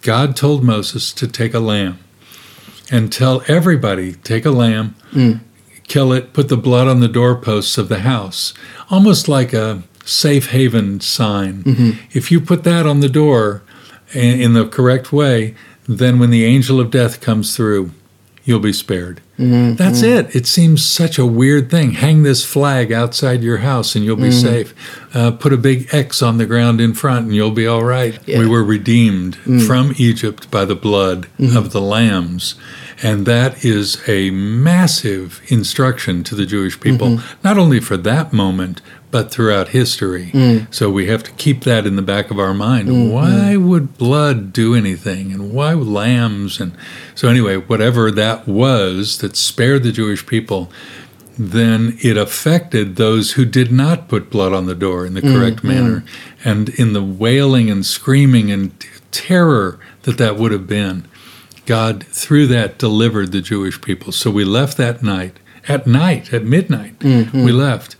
God 0.02 0.36
told 0.36 0.64
Moses 0.64 1.12
to 1.14 1.26
take 1.26 1.54
a 1.54 1.60
lamb 1.60 1.98
and 2.90 3.12
tell 3.12 3.42
everybody 3.48 4.14
take 4.14 4.44
a 4.44 4.50
lamb, 4.50 4.94
mm. 5.12 5.40
Kill 5.88 6.12
it, 6.12 6.32
put 6.32 6.48
the 6.48 6.56
blood 6.56 6.86
on 6.86 7.00
the 7.00 7.08
doorposts 7.08 7.78
of 7.78 7.88
the 7.88 8.00
house, 8.00 8.54
almost 8.90 9.28
like 9.28 9.52
a 9.52 9.82
safe 10.04 10.50
haven 10.50 11.00
sign. 11.00 11.62
Mm-hmm. 11.64 11.90
If 12.12 12.30
you 12.30 12.40
put 12.40 12.64
that 12.64 12.86
on 12.86 13.00
the 13.00 13.08
door 13.08 13.62
in 14.14 14.52
the 14.52 14.66
correct 14.66 15.12
way, 15.12 15.54
then 15.86 16.18
when 16.18 16.30
the 16.30 16.44
angel 16.44 16.80
of 16.80 16.90
death 16.90 17.20
comes 17.20 17.56
through, 17.56 17.90
you'll 18.44 18.60
be 18.60 18.72
spared. 18.72 19.20
Mm-hmm. 19.38 19.74
That's 19.74 20.00
mm-hmm. 20.00 20.28
it. 20.28 20.36
It 20.36 20.46
seems 20.46 20.84
such 20.84 21.18
a 21.18 21.26
weird 21.26 21.70
thing. 21.70 21.92
Hang 21.92 22.22
this 22.22 22.44
flag 22.44 22.90
outside 22.90 23.42
your 23.42 23.58
house 23.58 23.94
and 23.94 24.04
you'll 24.04 24.16
be 24.16 24.32
safe. 24.32 24.74
Uh, 25.14 25.30
put 25.30 25.52
a 25.52 25.58
big 25.58 25.88
X 25.92 26.22
on 26.22 26.38
the 26.38 26.46
ground 26.46 26.80
in 26.80 26.94
front 26.94 27.26
and 27.26 27.34
you'll 27.34 27.50
be 27.50 27.66
all 27.66 27.84
right. 27.84 28.18
Yeah. 28.26 28.38
We 28.38 28.48
were 28.48 28.64
redeemed 28.64 29.36
mm. 29.38 29.66
from 29.66 29.92
Egypt 29.96 30.50
by 30.50 30.64
the 30.64 30.74
blood 30.74 31.28
of 31.38 31.72
the 31.72 31.80
lambs. 31.80 32.54
And 33.02 33.26
that 33.26 33.64
is 33.64 34.02
a 34.08 34.30
massive 34.30 35.40
instruction 35.46 36.24
to 36.24 36.34
the 36.34 36.46
Jewish 36.46 36.80
people, 36.80 37.08
mm-hmm. 37.08 37.40
not 37.44 37.56
only 37.56 37.78
for 37.80 37.96
that 37.96 38.32
moment, 38.32 38.80
but 39.10 39.30
throughout 39.30 39.68
history. 39.68 40.30
Mm. 40.32 40.72
So 40.74 40.90
we 40.90 41.06
have 41.06 41.22
to 41.22 41.30
keep 41.32 41.64
that 41.64 41.86
in 41.86 41.96
the 41.96 42.02
back 42.02 42.30
of 42.30 42.38
our 42.38 42.52
mind. 42.52 42.88
Mm-hmm. 42.88 43.10
Why 43.10 43.56
would 43.56 43.96
blood 43.96 44.52
do 44.52 44.74
anything? 44.74 45.32
And 45.32 45.52
why 45.52 45.74
would 45.74 45.86
lambs? 45.86 46.60
And 46.60 46.76
so, 47.14 47.28
anyway, 47.28 47.56
whatever 47.56 48.10
that 48.10 48.46
was 48.46 49.18
that 49.18 49.36
spared 49.36 49.82
the 49.82 49.92
Jewish 49.92 50.26
people, 50.26 50.70
then 51.38 51.96
it 52.02 52.16
affected 52.16 52.96
those 52.96 53.32
who 53.32 53.44
did 53.44 53.70
not 53.70 54.08
put 54.08 54.28
blood 54.28 54.52
on 54.52 54.66
the 54.66 54.74
door 54.74 55.06
in 55.06 55.14
the 55.14 55.22
mm-hmm. 55.22 55.38
correct 55.38 55.64
manner. 55.64 56.04
And 56.44 56.68
in 56.70 56.92
the 56.92 57.02
wailing 57.02 57.70
and 57.70 57.86
screaming 57.86 58.50
and 58.50 58.78
t- 58.78 58.88
terror 59.10 59.78
that 60.02 60.18
that 60.18 60.36
would 60.36 60.52
have 60.52 60.66
been, 60.66 61.06
God, 61.68 62.06
through 62.06 62.46
that, 62.46 62.78
delivered 62.78 63.30
the 63.30 63.42
Jewish 63.42 63.78
people. 63.78 64.10
So 64.10 64.30
we 64.30 64.42
left 64.42 64.78
that 64.78 65.02
night, 65.02 65.38
at 65.68 65.86
night, 65.86 66.32
at 66.32 66.42
midnight, 66.42 66.98
mm-hmm. 67.00 67.44
we 67.44 67.52
left 67.52 67.94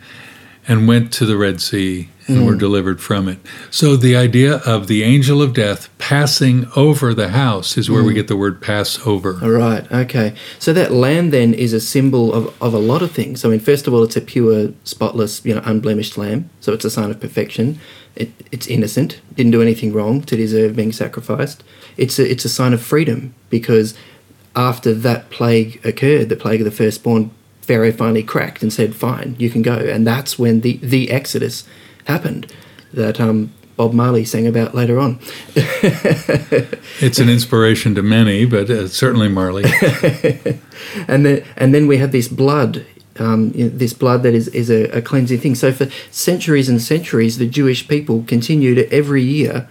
and 0.67 0.89
went 0.89 1.13
to 1.13 1.27
the 1.27 1.37
Red 1.37 1.61
Sea 1.61 2.09
and 2.27 2.47
were 2.47 2.55
mm. 2.55 2.59
delivered 2.59 3.01
from 3.01 3.29
it. 3.29 3.39
So 3.71 3.95
the 3.97 4.17
idea 4.17 4.57
of 4.67 4.87
the 4.87 5.03
angel 5.03 5.43
of 5.43 5.53
death 5.53 5.89
passing 5.99 6.67
over 6.77 7.13
the 7.13 7.29
house 7.29 7.77
is 7.77 7.91
where 7.91 8.03
we 8.03 8.13
mm. 8.13 8.17
get 8.17 8.29
the 8.29 8.37
word 8.39 8.63
Passover. 8.63 9.39
All 9.43 9.51
right. 9.51 9.91
Okay. 9.93 10.35
So 10.59 10.73
that 10.73 10.91
lamb 10.91 11.31
then 11.31 11.53
is 11.53 11.75
a 11.75 11.81
symbol 11.81 12.33
of, 12.33 12.63
of 12.63 12.73
a 12.73 12.79
lot 12.79 13.03
of 13.03 13.13
things. 13.13 13.45
I 13.45 13.49
mean, 13.49 13.61
first 13.61 13.87
of 13.87 13.93
all, 13.93 14.03
it's 14.03 14.17
a 14.17 14.23
pure, 14.23 14.73
spotless, 14.85 15.45
you 15.45 15.55
know, 15.55 15.63
unblemished 15.65 16.17
lamb. 16.17 16.49
So 16.61 16.73
it's 16.73 16.85
a 16.87 16.91
sign 16.91 17.11
of 17.11 17.21
perfection. 17.21 17.81
It, 18.19 18.31
it's 18.53 18.67
innocent. 18.67 19.21
Didn't 19.35 19.53
do 19.53 19.63
anything 19.63 19.93
wrong 19.93 20.23
to 20.23 20.37
deserve 20.37 20.77
being 20.77 20.93
sacrificed. 20.93 21.63
It's 21.97 22.19
a, 22.19 22.31
it's 22.31 22.45
a 22.45 22.49
sign 22.49 22.73
of 22.75 22.83
freedom 22.83 23.35
because 23.49 23.95
after 24.57 24.93
that 24.93 25.31
plague 25.31 25.81
occurred, 25.87 26.29
the 26.29 26.37
plague 26.37 26.61
of 26.61 26.65
the 26.65 26.71
firstborn, 26.71 27.31
Pharaoh 27.63 27.93
finally 27.93 28.23
cracked 28.23 28.63
and 28.63 28.73
said, 28.73 28.97
"Fine, 28.97 29.37
you 29.39 29.51
can 29.51 29.63
go." 29.63 29.77
And 29.77 30.07
that's 30.07 30.39
when 30.39 30.61
the 30.63 30.79
the 30.79 31.11
Exodus 31.11 31.65
happened 32.07 32.53
that 32.93 33.21
um, 33.21 33.53
Bob 33.77 33.93
Marley 33.93 34.25
sang 34.25 34.47
about 34.47 34.75
later 34.75 34.99
on. 34.99 35.21
It's 37.01 37.21
an 37.21 37.29
inspiration 37.29 37.95
to 37.95 38.03
many, 38.03 38.45
but 38.45 38.69
uh, 38.69 38.89
certainly 38.89 39.29
Marley. 39.29 39.63
and 41.07 41.25
then 41.25 41.45
and 41.57 41.73
then 41.73 41.87
we 41.87 41.99
have 41.99 42.11
this 42.11 42.27
blood 42.27 42.85
um, 43.21 43.53
you 43.55 43.65
know, 43.65 43.71
this 43.71 43.93
blood 43.93 44.23
that 44.23 44.35
is, 44.35 44.49
is 44.49 44.71
a, 44.71 44.85
a 44.97 45.03
cleansing 45.03 45.39
thing 45.39 45.55
so 45.55 45.73
for 45.73 45.89
centuries 46.11 46.69
and 46.69 46.81
centuries 46.81 47.39
the 47.39 47.49
jewish 47.49 47.87
people 47.89 48.25
continued 48.27 48.79
every 48.93 49.23
year 49.23 49.69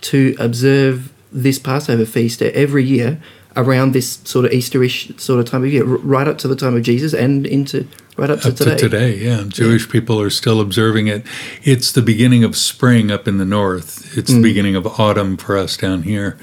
to 0.00 0.34
observe 0.38 1.12
this 1.32 1.58
passover 1.58 2.06
feast 2.06 2.40
every 2.42 2.84
year 2.84 3.20
around 3.56 3.92
this 3.92 4.20
sort 4.24 4.44
of 4.44 4.52
easterish 4.52 5.18
sort 5.20 5.40
of 5.40 5.46
time 5.46 5.64
of 5.64 5.72
year 5.72 5.84
right 5.84 6.28
up 6.28 6.38
to 6.38 6.48
the 6.48 6.56
time 6.56 6.76
of 6.76 6.82
jesus 6.82 7.12
and 7.12 7.46
into 7.46 7.86
right 8.18 8.30
up 8.30 8.40
to 8.40 8.48
Up 8.48 8.56
today 8.56 8.76
to 8.76 8.88
today, 8.88 9.16
yeah. 9.16 9.44
Jewish 9.46 9.88
people 9.88 10.20
are 10.20 10.28
still 10.28 10.60
observing 10.60 11.06
it. 11.06 11.24
It's 11.62 11.92
the 11.92 12.02
beginning 12.02 12.44
of 12.44 12.56
spring 12.56 13.10
up 13.10 13.28
in 13.28 13.38
the 13.38 13.44
north. 13.44 14.18
It's 14.18 14.32
the 14.32 14.42
beginning 14.42 14.74
of 14.74 14.86
autumn 14.98 15.36
for 15.36 15.56
us 15.56 15.76
down 15.76 16.02
here. 16.02 16.36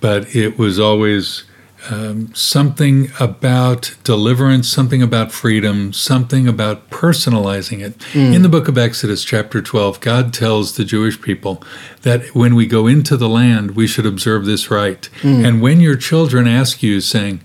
But 0.00 0.36
it 0.36 0.58
was 0.58 0.78
always 0.78 1.44
um, 1.90 2.34
something 2.34 3.10
about 3.20 3.96
deliverance, 4.04 4.68
something 4.68 5.02
about 5.02 5.32
freedom, 5.32 5.92
something 5.92 6.48
about 6.48 6.90
personalizing 6.90 7.80
it. 7.80 8.02
Hmm. 8.12 8.32
In 8.32 8.42
the 8.42 8.48
book 8.48 8.68
of 8.68 8.76
Exodus, 8.76 9.24
chapter 9.24 9.62
12, 9.62 10.00
God 10.00 10.34
tells 10.34 10.76
the 10.76 10.84
Jewish 10.84 11.20
people 11.20 11.62
that 12.02 12.34
when 12.34 12.54
we 12.54 12.66
go 12.66 12.86
into 12.86 13.16
the 13.16 13.28
land, 13.28 13.72
we 13.72 13.86
should 13.86 14.06
observe 14.06 14.46
this 14.46 14.70
rite. 14.70 15.06
Hmm. 15.22 15.44
And 15.44 15.62
when 15.62 15.80
your 15.80 15.96
children 15.96 16.46
ask 16.46 16.82
you, 16.82 17.00
saying, 17.00 17.40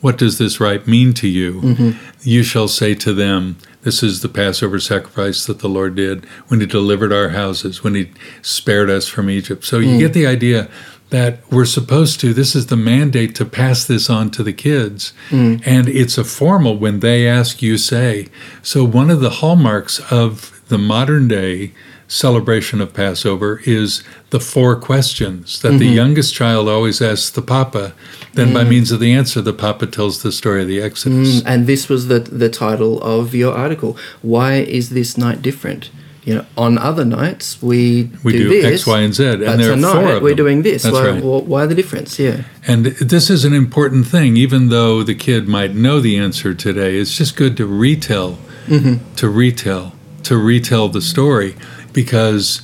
what 0.00 0.16
does 0.16 0.38
this 0.38 0.60
rite 0.60 0.86
mean 0.86 1.12
to 1.14 1.28
you? 1.28 1.60
Mm-hmm. 1.60 2.18
You 2.22 2.42
shall 2.42 2.68
say 2.68 2.94
to 2.96 3.12
them, 3.12 3.58
This 3.82 4.02
is 4.02 4.22
the 4.22 4.28
Passover 4.28 4.80
sacrifice 4.80 5.44
that 5.44 5.58
the 5.58 5.68
Lord 5.68 5.94
did 5.94 6.24
when 6.48 6.60
He 6.60 6.66
delivered 6.66 7.12
our 7.12 7.30
houses, 7.30 7.84
when 7.84 7.94
He 7.94 8.10
spared 8.40 8.88
us 8.88 9.08
from 9.08 9.28
Egypt. 9.28 9.64
So 9.64 9.78
you 9.78 9.92
hmm. 9.92 9.98
get 9.98 10.14
the 10.14 10.26
idea 10.26 10.70
that 11.10 11.38
we're 11.50 11.64
supposed 11.64 12.20
to, 12.20 12.32
this 12.32 12.54
is 12.54 12.66
the 12.66 12.76
mandate 12.76 13.34
to 13.36 13.44
pass 13.44 13.84
this 13.84 14.08
on 14.08 14.30
to 14.30 14.42
the 14.42 14.52
kids. 14.52 15.12
Mm. 15.28 15.62
And 15.66 15.88
it's 15.88 16.18
a 16.18 16.24
formal, 16.24 16.76
when 16.78 17.00
they 17.00 17.28
ask, 17.28 17.62
you 17.62 17.78
say. 17.78 18.28
So 18.62 18.84
one 18.84 19.10
of 19.10 19.20
the 19.20 19.30
hallmarks 19.30 20.00
of 20.10 20.62
the 20.68 20.78
modern 20.78 21.28
day 21.28 21.72
celebration 22.10 22.80
of 22.80 22.92
Passover 22.92 23.60
is 23.64 24.02
the 24.30 24.40
four 24.40 24.74
questions 24.74 25.60
that 25.62 25.70
the 25.70 25.86
mm-hmm. 25.86 25.94
youngest 25.94 26.34
child 26.34 26.68
always 26.68 27.00
asks 27.00 27.30
the 27.30 27.42
Papa. 27.42 27.94
Then, 28.34 28.52
by 28.52 28.64
mm. 28.64 28.68
means 28.68 28.90
of 28.90 28.98
the 28.98 29.12
answer, 29.12 29.40
the 29.40 29.52
Papa 29.52 29.86
tells 29.86 30.22
the 30.22 30.32
story 30.32 30.62
of 30.62 30.68
the 30.68 30.80
Exodus. 30.80 31.40
Mm, 31.40 31.46
and 31.46 31.66
this 31.66 31.88
was 31.88 32.08
the 32.08 32.18
the 32.18 32.48
title 32.48 33.00
of 33.02 33.34
your 33.34 33.54
article 33.54 33.96
why 34.22 34.54
is 34.54 34.90
this 34.90 35.16
night 35.16 35.40
different 35.40 35.90
you 36.30 36.36
know 36.36 36.46
on 36.56 36.78
other 36.78 37.04
nights 37.04 37.60
we 37.60 38.08
We 38.22 38.32
do 38.32 38.48
this 38.48 38.82
X, 38.82 38.86
Y, 38.86 39.00
and 39.00 39.14
Z, 39.14 39.24
and 39.24 39.40
but 39.40 39.56
there 39.58 39.72
are 39.72 39.74
tonight 39.74 39.92
four 39.92 40.16
of 40.16 40.22
we're 40.22 40.28
them. 40.30 40.36
doing 40.36 40.62
this 40.62 40.84
That's 40.84 40.94
why, 40.94 41.10
right. 41.10 41.22
why 41.52 41.66
the 41.66 41.74
difference 41.74 42.18
yeah 42.18 42.44
And 42.68 42.86
this 43.14 43.30
is 43.30 43.44
an 43.44 43.52
important 43.52 44.06
thing, 44.06 44.36
even 44.36 44.68
though 44.68 45.02
the 45.02 45.16
kid 45.26 45.48
might 45.48 45.74
know 45.74 45.98
the 46.00 46.16
answer 46.16 46.54
today. 46.54 46.98
It's 47.00 47.16
just 47.16 47.34
good 47.36 47.56
to 47.56 47.66
retell, 47.66 48.38
mm-hmm. 48.66 49.14
to 49.16 49.28
retell, 49.28 49.94
to 50.28 50.36
retell 50.36 50.88
the 50.88 51.00
story, 51.00 51.56
because 51.92 52.62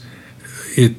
it 0.77 0.95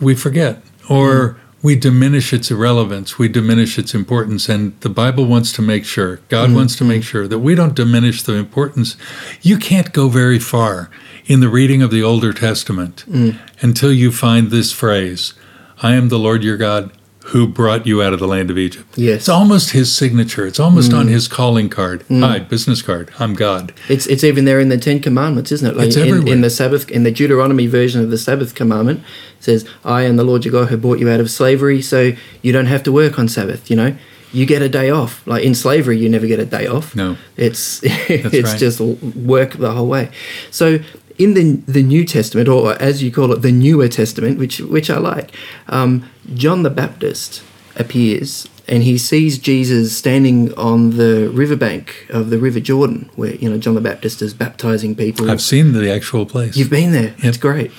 we 0.00 0.14
forget 0.14 0.62
or 0.88 1.08
mm-hmm. 1.10 1.41
We 1.62 1.76
diminish 1.76 2.32
its 2.32 2.50
irrelevance, 2.50 3.18
we 3.18 3.28
diminish 3.28 3.78
its 3.78 3.94
importance, 3.94 4.48
and 4.48 4.78
the 4.80 4.88
Bible 4.88 5.26
wants 5.26 5.52
to 5.52 5.62
make 5.62 5.84
sure, 5.84 6.16
God 6.28 6.48
mm-hmm. 6.48 6.56
wants 6.56 6.76
to 6.76 6.84
make 6.84 7.04
sure 7.04 7.28
that 7.28 7.38
we 7.38 7.54
don't 7.54 7.74
diminish 7.74 8.22
the 8.22 8.34
importance. 8.34 8.96
You 9.42 9.56
can't 9.56 9.92
go 9.92 10.08
very 10.08 10.40
far 10.40 10.90
in 11.26 11.40
the 11.40 11.48
reading 11.48 11.80
of 11.80 11.92
the 11.92 12.02
Older 12.02 12.32
Testament 12.32 13.04
mm. 13.08 13.38
until 13.60 13.92
you 13.92 14.10
find 14.10 14.50
this 14.50 14.72
phrase 14.72 15.34
I 15.82 15.94
am 15.94 16.08
the 16.08 16.18
Lord 16.18 16.44
your 16.44 16.56
God 16.56 16.92
who 17.26 17.46
brought 17.46 17.86
you 17.86 18.02
out 18.02 18.12
of 18.12 18.18
the 18.18 18.26
land 18.26 18.50
of 18.50 18.58
Egypt. 18.58 18.98
Yes. 18.98 19.20
It's 19.20 19.28
almost 19.28 19.70
his 19.70 19.94
signature. 19.94 20.46
It's 20.46 20.60
almost 20.60 20.92
on 20.92 21.06
mm. 21.06 21.10
his 21.10 21.28
calling 21.28 21.68
card. 21.68 22.06
Mm. 22.08 22.26
Hi, 22.26 22.38
business 22.40 22.82
card. 22.82 23.12
I'm 23.18 23.34
God. 23.34 23.72
It's 23.88 24.06
it's 24.06 24.24
even 24.24 24.44
there 24.44 24.60
in 24.60 24.68
the 24.68 24.78
Ten 24.78 25.00
Commandments, 25.00 25.52
isn't 25.52 25.68
it? 25.68 25.76
Like 25.76 25.88
It's 25.88 25.96
in, 25.96 26.08
everywhere. 26.08 26.32
in 26.32 26.40
the 26.40 26.50
Sabbath, 26.50 26.90
in 26.90 27.04
the 27.04 27.10
Deuteronomy 27.10 27.66
version 27.66 28.02
of 28.02 28.10
the 28.10 28.18
Sabbath 28.18 28.54
commandment, 28.54 29.00
it 29.38 29.44
says, 29.44 29.68
"I 29.84 30.02
am 30.02 30.16
the 30.16 30.24
Lord 30.24 30.44
your 30.44 30.52
God 30.52 30.68
who 30.68 30.76
brought 30.76 30.98
you 30.98 31.08
out 31.08 31.20
of 31.20 31.30
slavery, 31.30 31.80
so 31.80 32.12
you 32.42 32.52
don't 32.52 32.66
have 32.66 32.82
to 32.84 32.92
work 32.92 33.18
on 33.18 33.28
Sabbath." 33.28 33.70
You 33.70 33.76
know, 33.76 33.96
you 34.32 34.46
get 34.46 34.62
a 34.62 34.68
day 34.68 34.90
off. 34.90 35.24
Like 35.26 35.44
in 35.44 35.54
slavery, 35.54 35.98
you 35.98 36.08
never 36.08 36.26
get 36.26 36.40
a 36.40 36.46
day 36.46 36.66
off. 36.66 36.96
No. 36.96 37.16
it's 37.36 37.80
it's 37.84 38.50
right. 38.50 38.58
just 38.58 38.80
work 38.80 39.52
the 39.52 39.70
whole 39.72 39.86
way. 39.86 40.10
So 40.50 40.80
in 41.18 41.34
the 41.34 41.60
the 41.70 41.82
New 41.82 42.04
Testament, 42.04 42.48
or 42.48 42.72
as 42.80 43.02
you 43.02 43.10
call 43.10 43.32
it, 43.32 43.42
the 43.42 43.52
Newer 43.52 43.88
Testament, 43.88 44.38
which 44.38 44.60
which 44.60 44.90
I 44.90 44.98
like, 44.98 45.32
um, 45.68 46.08
John 46.34 46.62
the 46.62 46.70
Baptist 46.70 47.42
appears 47.76 48.48
and 48.68 48.82
he 48.82 48.96
sees 48.96 49.38
Jesus 49.38 49.96
standing 49.96 50.52
on 50.54 50.96
the 50.96 51.28
riverbank 51.30 52.06
of 52.10 52.30
the 52.30 52.38
River 52.38 52.60
Jordan, 52.60 53.10
where 53.16 53.34
you 53.34 53.50
know 53.50 53.58
John 53.58 53.74
the 53.74 53.80
Baptist 53.80 54.22
is 54.22 54.34
baptizing 54.34 54.94
people. 54.94 55.30
I've 55.30 55.42
seen 55.42 55.72
the 55.72 55.90
actual 55.92 56.26
place. 56.26 56.56
You've 56.56 56.70
been 56.70 56.92
there. 56.92 57.14
It's 57.18 57.38
great. 57.38 57.70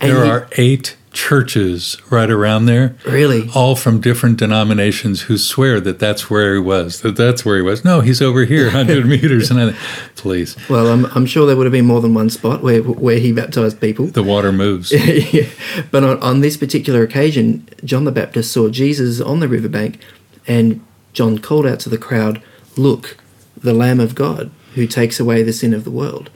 And 0.00 0.12
there 0.12 0.24
he- 0.24 0.30
are 0.30 0.48
eight 0.56 0.96
churches 1.12 1.96
right 2.10 2.30
around 2.30 2.66
there. 2.66 2.96
Really? 3.06 3.48
All 3.54 3.76
from 3.76 4.00
different 4.00 4.38
denominations 4.38 5.22
who 5.22 5.38
swear 5.38 5.80
that 5.80 5.98
that's 5.98 6.30
where 6.30 6.54
he 6.54 6.60
was, 6.60 7.00
that 7.02 7.16
that's 7.16 7.44
where 7.44 7.56
he 7.56 7.62
was. 7.62 7.84
No, 7.84 8.00
he's 8.00 8.20
over 8.22 8.44
here, 8.44 8.64
100 8.72 9.06
meters. 9.06 9.50
And 9.50 9.60
I, 9.60 9.76
please, 10.16 10.56
Well, 10.68 10.88
I'm, 10.88 11.04
I'm 11.14 11.26
sure 11.26 11.46
there 11.46 11.56
would 11.56 11.66
have 11.66 11.72
been 11.72 11.86
more 11.86 12.00
than 12.00 12.14
one 12.14 12.30
spot 12.30 12.62
where 12.62 12.82
where 12.82 13.18
he 13.18 13.32
baptized 13.32 13.80
people. 13.80 14.06
the 14.06 14.22
water 14.22 14.52
moves. 14.52 14.92
Yeah. 15.32 15.46
But 15.90 16.04
on, 16.04 16.18
on 16.20 16.40
this 16.40 16.56
particular 16.56 17.02
occasion, 17.02 17.68
John 17.84 18.04
the 18.04 18.12
Baptist 18.12 18.52
saw 18.52 18.68
Jesus 18.68 19.20
on 19.20 19.40
the 19.40 19.48
riverbank, 19.48 19.98
and 20.46 20.84
John 21.12 21.38
called 21.38 21.66
out 21.66 21.80
to 21.80 21.88
the 21.88 21.98
crowd, 21.98 22.42
Look, 22.76 23.16
the 23.56 23.72
Lamb 23.74 24.00
of 24.00 24.14
God 24.14 24.50
who 24.74 24.86
takes 24.86 25.20
away 25.20 25.42
the 25.42 25.52
sin 25.52 25.74
of 25.74 25.84
the 25.84 25.90
world. 25.90 26.30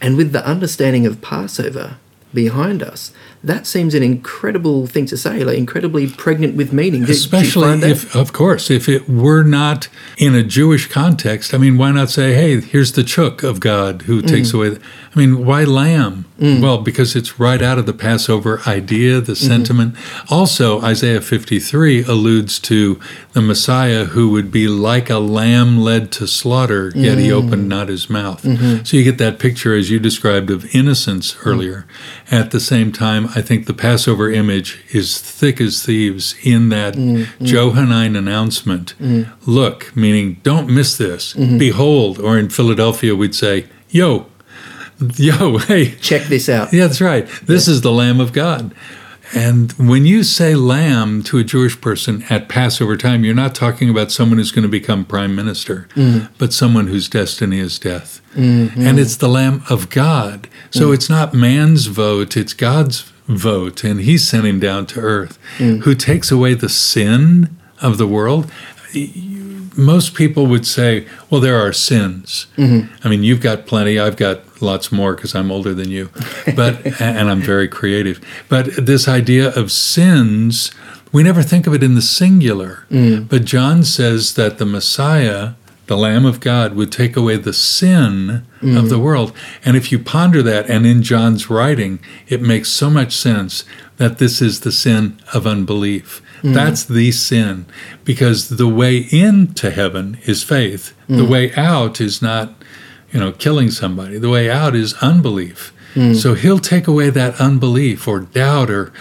And 0.00 0.16
with 0.16 0.32
the 0.32 0.44
understanding 0.46 1.06
of 1.06 1.20
Passover 1.22 1.96
behind 2.34 2.82
us, 2.82 3.12
that 3.42 3.66
seems 3.66 3.94
an 3.94 4.02
incredible 4.02 4.86
thing 4.86 5.06
to 5.06 5.16
say, 5.16 5.44
like 5.44 5.56
incredibly 5.58 6.06
pregnant 6.08 6.56
with 6.56 6.72
meaning. 6.72 7.02
Did- 7.02 7.10
Especially 7.10 7.82
if, 7.82 8.14
of 8.14 8.32
course, 8.32 8.70
if 8.70 8.88
it 8.88 9.08
were 9.08 9.42
not 9.42 9.88
in 10.18 10.34
a 10.34 10.42
Jewish 10.42 10.88
context. 10.88 11.54
I 11.54 11.58
mean, 11.58 11.78
why 11.78 11.90
not 11.92 12.10
say, 12.10 12.34
hey, 12.34 12.60
here's 12.60 12.92
the 12.92 13.04
chook 13.04 13.42
of 13.42 13.60
God 13.60 14.02
who 14.02 14.20
Mm. 14.22 14.28
takes 14.28 14.52
away. 14.52 14.70
The, 14.70 14.80
I 15.14 15.18
mean, 15.18 15.44
why 15.46 15.64
lamb? 15.64 16.26
Well, 16.40 16.78
because 16.78 17.16
it's 17.16 17.40
right 17.40 17.60
out 17.60 17.78
of 17.78 17.86
the 17.86 17.92
Passover 17.92 18.60
idea, 18.66 19.20
the 19.20 19.32
Mm-hmm. 19.32 19.46
sentiment. 19.46 19.94
Also, 20.30 20.80
Isaiah 20.82 21.20
53 21.20 22.04
alludes 22.04 22.58
to 22.60 23.00
the 23.32 23.40
Messiah 23.42 24.04
who 24.04 24.30
would 24.30 24.52
be 24.52 24.68
like 24.68 25.10
a 25.10 25.18
lamb 25.18 25.78
led 25.80 26.12
to 26.12 26.26
slaughter, 26.28 26.92
yet 26.94 27.18
he 27.18 27.28
Mm. 27.28 27.32
opened 27.44 27.68
not 27.68 27.88
his 27.88 28.08
mouth. 28.08 28.42
Mm-hmm. 28.44 28.84
So 28.84 28.96
you 28.96 29.02
get 29.04 29.18
that 29.18 29.38
picture, 29.40 29.74
as 29.74 29.90
you 29.90 29.98
described, 29.98 30.50
of 30.50 30.72
innocence 30.74 31.36
earlier. 31.44 31.86
At 32.30 32.50
the 32.52 32.60
same 32.60 32.92
time, 32.92 33.28
I 33.34 33.40
think 33.42 33.66
the 33.66 33.74
Passover 33.74 34.30
image 34.30 34.78
is 34.92 35.18
thick 35.18 35.60
as 35.60 35.82
thieves 35.84 36.34
in 36.42 36.68
that 36.68 36.94
Johannine 37.42 38.14
announcement. 38.16 38.94
Look, 39.46 39.92
meaning 39.96 40.38
don't 40.42 40.68
miss 40.68 40.96
this. 40.96 41.32
Behold, 41.34 42.18
or 42.20 42.38
in 42.38 42.48
Philadelphia, 42.48 43.16
we'd 43.16 43.34
say, 43.34 43.66
yo, 43.90 44.26
yo, 45.16 45.58
hey, 45.58 45.94
Check 45.96 46.26
this 46.26 46.48
out. 46.48 46.72
yeah, 46.72 46.86
that's 46.86 47.00
right. 47.00 47.26
This 47.44 47.68
is 47.68 47.82
the 47.82 47.92
Lamb 47.92 48.20
of 48.20 48.32
God. 48.32 48.74
And 49.34 49.72
when 49.72 50.06
you 50.06 50.24
say 50.24 50.54
lamb 50.54 51.22
to 51.24 51.38
a 51.38 51.44
Jewish 51.44 51.78
person 51.80 52.24
at 52.30 52.48
Passover 52.48 52.96
time, 52.96 53.24
you're 53.24 53.34
not 53.34 53.54
talking 53.54 53.90
about 53.90 54.10
someone 54.10 54.38
who's 54.38 54.52
going 54.52 54.62
to 54.62 54.70
become 54.70 55.04
prime 55.04 55.36
minister, 55.36 55.86
mm. 55.94 56.30
but 56.38 56.52
someone 56.52 56.86
whose 56.86 57.08
destiny 57.08 57.58
is 57.58 57.78
death. 57.78 58.22
Mm-hmm. 58.34 58.80
And 58.80 58.98
it's 58.98 59.16
the 59.16 59.28
Lamb 59.28 59.62
of 59.68 59.90
God. 59.90 60.48
So 60.70 60.88
mm. 60.88 60.94
it's 60.94 61.10
not 61.10 61.34
man's 61.34 61.86
vote, 61.86 62.36
it's 62.36 62.54
God's 62.54 63.02
vote. 63.26 63.84
And 63.84 64.00
he's 64.00 64.26
sent 64.26 64.46
him 64.46 64.60
down 64.60 64.86
to 64.86 65.00
earth, 65.00 65.38
mm. 65.58 65.80
who 65.80 65.94
takes 65.94 66.30
away 66.30 66.54
the 66.54 66.70
sin 66.70 67.54
of 67.82 67.98
the 67.98 68.06
world. 68.06 68.50
Most 69.78 70.14
people 70.14 70.46
would 70.46 70.66
say, 70.66 71.06
well, 71.30 71.40
there 71.40 71.56
are 71.56 71.72
sins. 71.72 72.46
Mm-hmm. 72.56 72.92
I 73.06 73.08
mean, 73.08 73.22
you've 73.22 73.40
got 73.40 73.66
plenty. 73.66 73.98
I've 73.98 74.16
got 74.16 74.60
lots 74.60 74.90
more 74.90 75.14
because 75.14 75.34
I'm 75.34 75.50
older 75.50 75.72
than 75.72 75.88
you, 75.88 76.10
but 76.56 76.84
and 77.00 77.30
I'm 77.30 77.40
very 77.40 77.68
creative. 77.68 78.20
But 78.48 78.74
this 78.76 79.08
idea 79.08 79.54
of 79.54 79.70
sins, 79.70 80.72
we 81.12 81.22
never 81.22 81.42
think 81.42 81.66
of 81.66 81.74
it 81.74 81.82
in 81.82 81.94
the 81.94 82.02
singular. 82.02 82.86
Mm. 82.90 83.28
But 83.28 83.44
John 83.44 83.84
says 83.84 84.34
that 84.34 84.58
the 84.58 84.66
Messiah, 84.66 85.52
the 85.86 85.96
Lamb 85.96 86.26
of 86.26 86.40
God, 86.40 86.74
would 86.74 86.92
take 86.92 87.16
away 87.16 87.36
the 87.36 87.52
sin 87.52 88.44
of 88.60 88.84
mm. 88.84 88.88
the 88.88 88.98
world. 88.98 89.32
And 89.64 89.76
if 89.76 89.92
you 89.92 89.98
ponder 89.98 90.42
that, 90.42 90.68
and 90.68 90.84
in 90.84 91.02
John's 91.02 91.48
writing, 91.48 92.00
it 92.26 92.42
makes 92.42 92.68
so 92.70 92.90
much 92.90 93.12
sense 93.14 93.64
that 93.96 94.18
this 94.18 94.42
is 94.42 94.60
the 94.60 94.72
sin 94.72 95.20
of 95.32 95.46
unbelief. 95.46 96.20
Mm-hmm. 96.38 96.52
That's 96.52 96.84
the 96.84 97.10
sin 97.12 97.66
because 98.04 98.48
the 98.48 98.68
way 98.68 98.98
into 99.10 99.70
heaven 99.70 100.18
is 100.24 100.42
faith. 100.42 100.94
The 101.08 101.22
mm. 101.22 101.28
way 101.28 101.54
out 101.54 102.00
is 102.00 102.22
not, 102.22 102.52
you 103.10 103.18
know, 103.18 103.32
killing 103.32 103.70
somebody. 103.70 104.18
The 104.18 104.28
way 104.28 104.50
out 104.50 104.76
is 104.76 104.94
unbelief. 104.94 105.72
Mm. 105.94 106.14
So 106.14 106.34
he'll 106.34 106.58
take 106.58 106.86
away 106.86 107.10
that 107.10 107.40
unbelief 107.40 108.06
or 108.06 108.20
doubt 108.20 108.70
or 108.70 108.92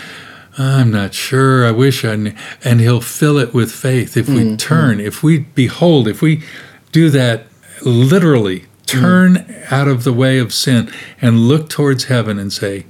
I'm 0.58 0.90
not 0.90 1.14
sure. 1.14 1.68
I 1.68 1.72
wish 1.72 2.04
I 2.04 2.16
knew. 2.16 2.34
And 2.64 2.80
he'll 2.80 3.02
fill 3.02 3.38
it 3.38 3.54
with 3.54 3.72
faith. 3.72 4.18
If 4.18 4.28
we 4.28 4.40
mm-hmm. 4.40 4.56
turn, 4.56 5.00
if 5.00 5.22
we 5.22 5.40
behold, 5.40 6.08
if 6.08 6.22
we 6.22 6.44
do 6.92 7.10
that 7.12 7.46
literally, 7.84 8.62
mm. 8.62 8.86
turn 8.86 9.56
out 9.70 9.88
of 9.88 10.04
the 10.04 10.14
way 10.14 10.40
of 10.40 10.54
sin 10.54 10.92
and 11.22 11.48
look 11.48 11.70
towards 11.70 12.06
heaven 12.06 12.40
and 12.40 12.52
say, 12.52 12.86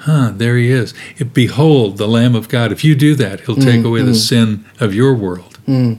huh, 0.00 0.32
there 0.34 0.56
he 0.56 0.70
is. 0.70 0.94
If, 1.16 1.32
behold 1.34 1.98
the 1.98 2.08
Lamb 2.08 2.34
of 2.34 2.48
God. 2.48 2.72
If 2.72 2.84
you 2.84 2.94
do 2.94 3.14
that, 3.16 3.40
he'll 3.40 3.56
mm, 3.56 3.64
take 3.64 3.84
away 3.84 4.02
the 4.02 4.12
mm. 4.12 4.28
sin 4.28 4.64
of 4.80 4.94
your 4.94 5.14
world. 5.14 5.58
Mm. 5.66 5.98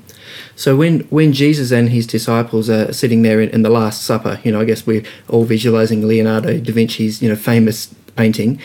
So 0.56 0.76
when 0.76 1.02
when 1.10 1.32
Jesus 1.34 1.72
and 1.72 1.90
his 1.90 2.06
disciples 2.06 2.70
are 2.70 2.92
sitting 2.92 3.22
there 3.22 3.40
in, 3.40 3.50
in 3.50 3.62
the 3.62 3.70
Last 3.70 4.04
Supper, 4.04 4.40
you 4.44 4.52
know, 4.52 4.62
I 4.62 4.66
guess 4.66 4.86
we're 4.86 5.04
all 5.28 5.46
visualizing 5.46 6.06
Leonardo 6.08 6.60
da 6.60 6.74
Vinci's 6.74 7.22
you 7.22 7.30
know 7.30 7.36
famous 7.36 7.94
painting. 8.16 8.60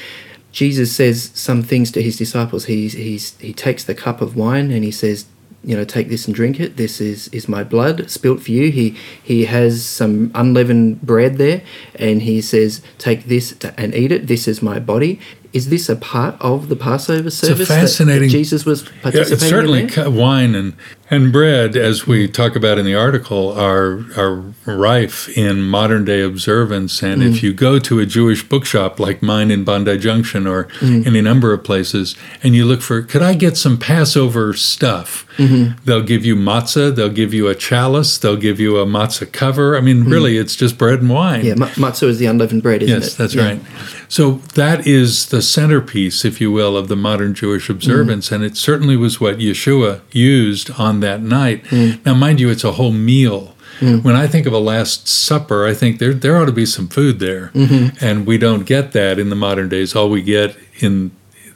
Jesus 0.51 0.94
says 0.94 1.31
some 1.35 1.62
things 1.62 1.90
to 1.92 2.03
his 2.03 2.16
disciples. 2.16 2.66
He's 2.66 2.94
he's 2.94 3.37
he 3.38 3.53
takes 3.53 3.85
the 3.85 3.94
cup 3.94 4.20
of 4.20 4.37
wine 4.37 4.70
and 4.70 4.85
he 4.85 4.90
says, 4.90 5.27
you 5.64 5.77
know, 5.77 5.85
take 5.85 6.09
this 6.09 6.27
and 6.27 6.35
drink 6.35 6.61
it. 6.61 6.77
This 6.77 7.00
is 7.00 7.29
is 7.29 7.48
my 7.48 7.64
blood 7.64 8.11
spilt 8.11 8.42
for 8.42 8.50
you. 8.53 8.70
He 8.70 8.96
he 9.22 9.46
has 9.46 9.85
some 9.85 10.31
unleavened 10.35 11.03
bread 11.03 11.37
there, 11.38 11.62
and 11.96 12.22
he 12.22 12.40
says, 12.40 12.83
take 12.98 13.24
this 13.27 13.55
and 13.79 13.94
eat 13.94 14.12
it. 14.12 14.27
This 14.27 14.46
is 14.48 14.62
my 14.62 14.79
body. 14.79 15.18
Is 15.53 15.68
this 15.68 15.88
a 15.88 15.94
part 15.94 16.35
of 16.40 16.68
the 16.68 16.74
Passover 16.74 17.31
service 17.31 17.68
that- 17.68 17.74
that 17.74 17.81
fascinating- 17.83 18.29
Jesus 18.29 18.64
was 18.66 18.83
participating 19.03 19.33
it's 19.35 19.48
certainly 19.48 19.81
in? 19.83 19.88
ca- 19.88 20.11
wine 20.11 20.57
and, 20.57 20.72
and 21.14 21.33
bread, 21.33 21.77
as 21.77 22.07
we 22.07 22.29
talk 22.29 22.55
about 22.57 22.79
in 22.79 22.85
the 22.85 22.94
article, 22.94 23.53
are 23.53 24.05
are 24.16 24.42
rife 24.66 25.29
in 25.37 25.62
modern 25.62 26.05
day 26.05 26.20
observance. 26.20 27.03
And 27.03 27.22
if 27.22 27.37
mm. 27.37 27.42
you 27.44 27.53
go 27.55 27.79
to 27.79 28.00
a 28.00 28.07
Jewish 28.07 28.46
bookshop 28.46 29.00
like 29.00 29.22
mine 29.22 29.50
in 29.50 29.64
Bondi 29.64 29.96
Junction 29.98 30.46
or 30.46 30.64
mm. 30.81 31.07
any 31.07 31.20
number 31.20 31.53
of 31.53 31.64
places, 31.64 32.14
and 32.42 32.55
you 32.55 32.64
look 32.64 32.83
for, 32.83 33.03
could 33.03 33.22
I 33.22 33.35
get 33.35 33.57
some 33.57 33.79
Passover 33.79 34.53
stuff? 34.53 35.27
Mm-hmm. 35.37 35.85
They'll 35.85 36.03
give 36.03 36.24
you 36.24 36.37
matzah, 36.37 36.94
they'll 36.94 37.09
give 37.09 37.35
you 37.35 37.48
a 37.48 37.55
chalice, 37.55 38.18
they'll 38.18 38.37
give 38.37 38.61
you 38.61 38.79
a 38.79 38.87
matzah 38.87 39.31
cover. 39.33 39.77
I 39.77 39.81
mean, 39.81 40.05
mm. 40.05 40.11
really, 40.11 40.37
it's 40.38 40.55
just 40.55 40.79
bread 40.79 41.00
and 41.00 41.11
wine. 41.11 41.44
Yeah, 41.44 41.55
ma- 41.55 41.68
matzah 41.68 42.09
is 42.09 42.18
the 42.18 42.27
unleavened 42.27 42.62
bread, 42.62 42.83
isn't 42.83 42.96
it? 42.96 43.00
Yes, 43.00 43.14
that's 43.14 43.35
Yeah. 43.35 43.44
right. 43.44 43.61
So 44.09 44.42
that 44.55 44.87
is 44.87 45.27
the 45.27 45.42
centerpiece, 45.42 46.24
if 46.24 46.40
you 46.40 46.53
will, 46.53 46.77
of 46.77 46.88
the 46.88 46.96
modern 46.96 47.35
Jewish 47.35 47.68
observance, 47.68 48.31
and 48.31 48.44
it 48.44 48.57
certainly 48.57 48.96
was 48.96 49.20
what 49.20 49.38
Yeshua 49.38 50.00
used 50.12 50.70
on 50.79 51.00
that 51.05 51.21
night. 51.23 51.64
Mm. 51.64 52.05
Now, 52.05 52.14
mind 52.14 52.40
you, 52.40 52.51
it's 52.51 52.64
a 52.64 52.73
whole 52.73 52.93
meal. 52.93 53.55
Mm. 53.81 54.05
When 54.05 54.14
I 54.14 54.27
think 54.27 54.47
of 54.47 54.53
a 54.53 54.59
Last 54.59 55.09
Supper, 55.09 55.67
I 55.67 55.75
think 55.75 55.99
there 55.99 56.14
there 56.14 56.37
ought 56.37 56.47
to 56.47 56.53
be 56.53 56.67
some 56.67 56.88
food 56.88 57.19
there, 57.19 57.51
mm-hmm. 57.55 58.05
and 58.05 58.27
we 58.27 58.38
don't 58.38 58.64
get 58.64 58.93
that 58.93 59.19
in 59.19 59.31
the 59.31 59.37
modern 59.37 59.69
days. 59.69 59.97
All 59.97 60.09
we 60.09 60.23
get 60.23 60.57
in 60.79 61.11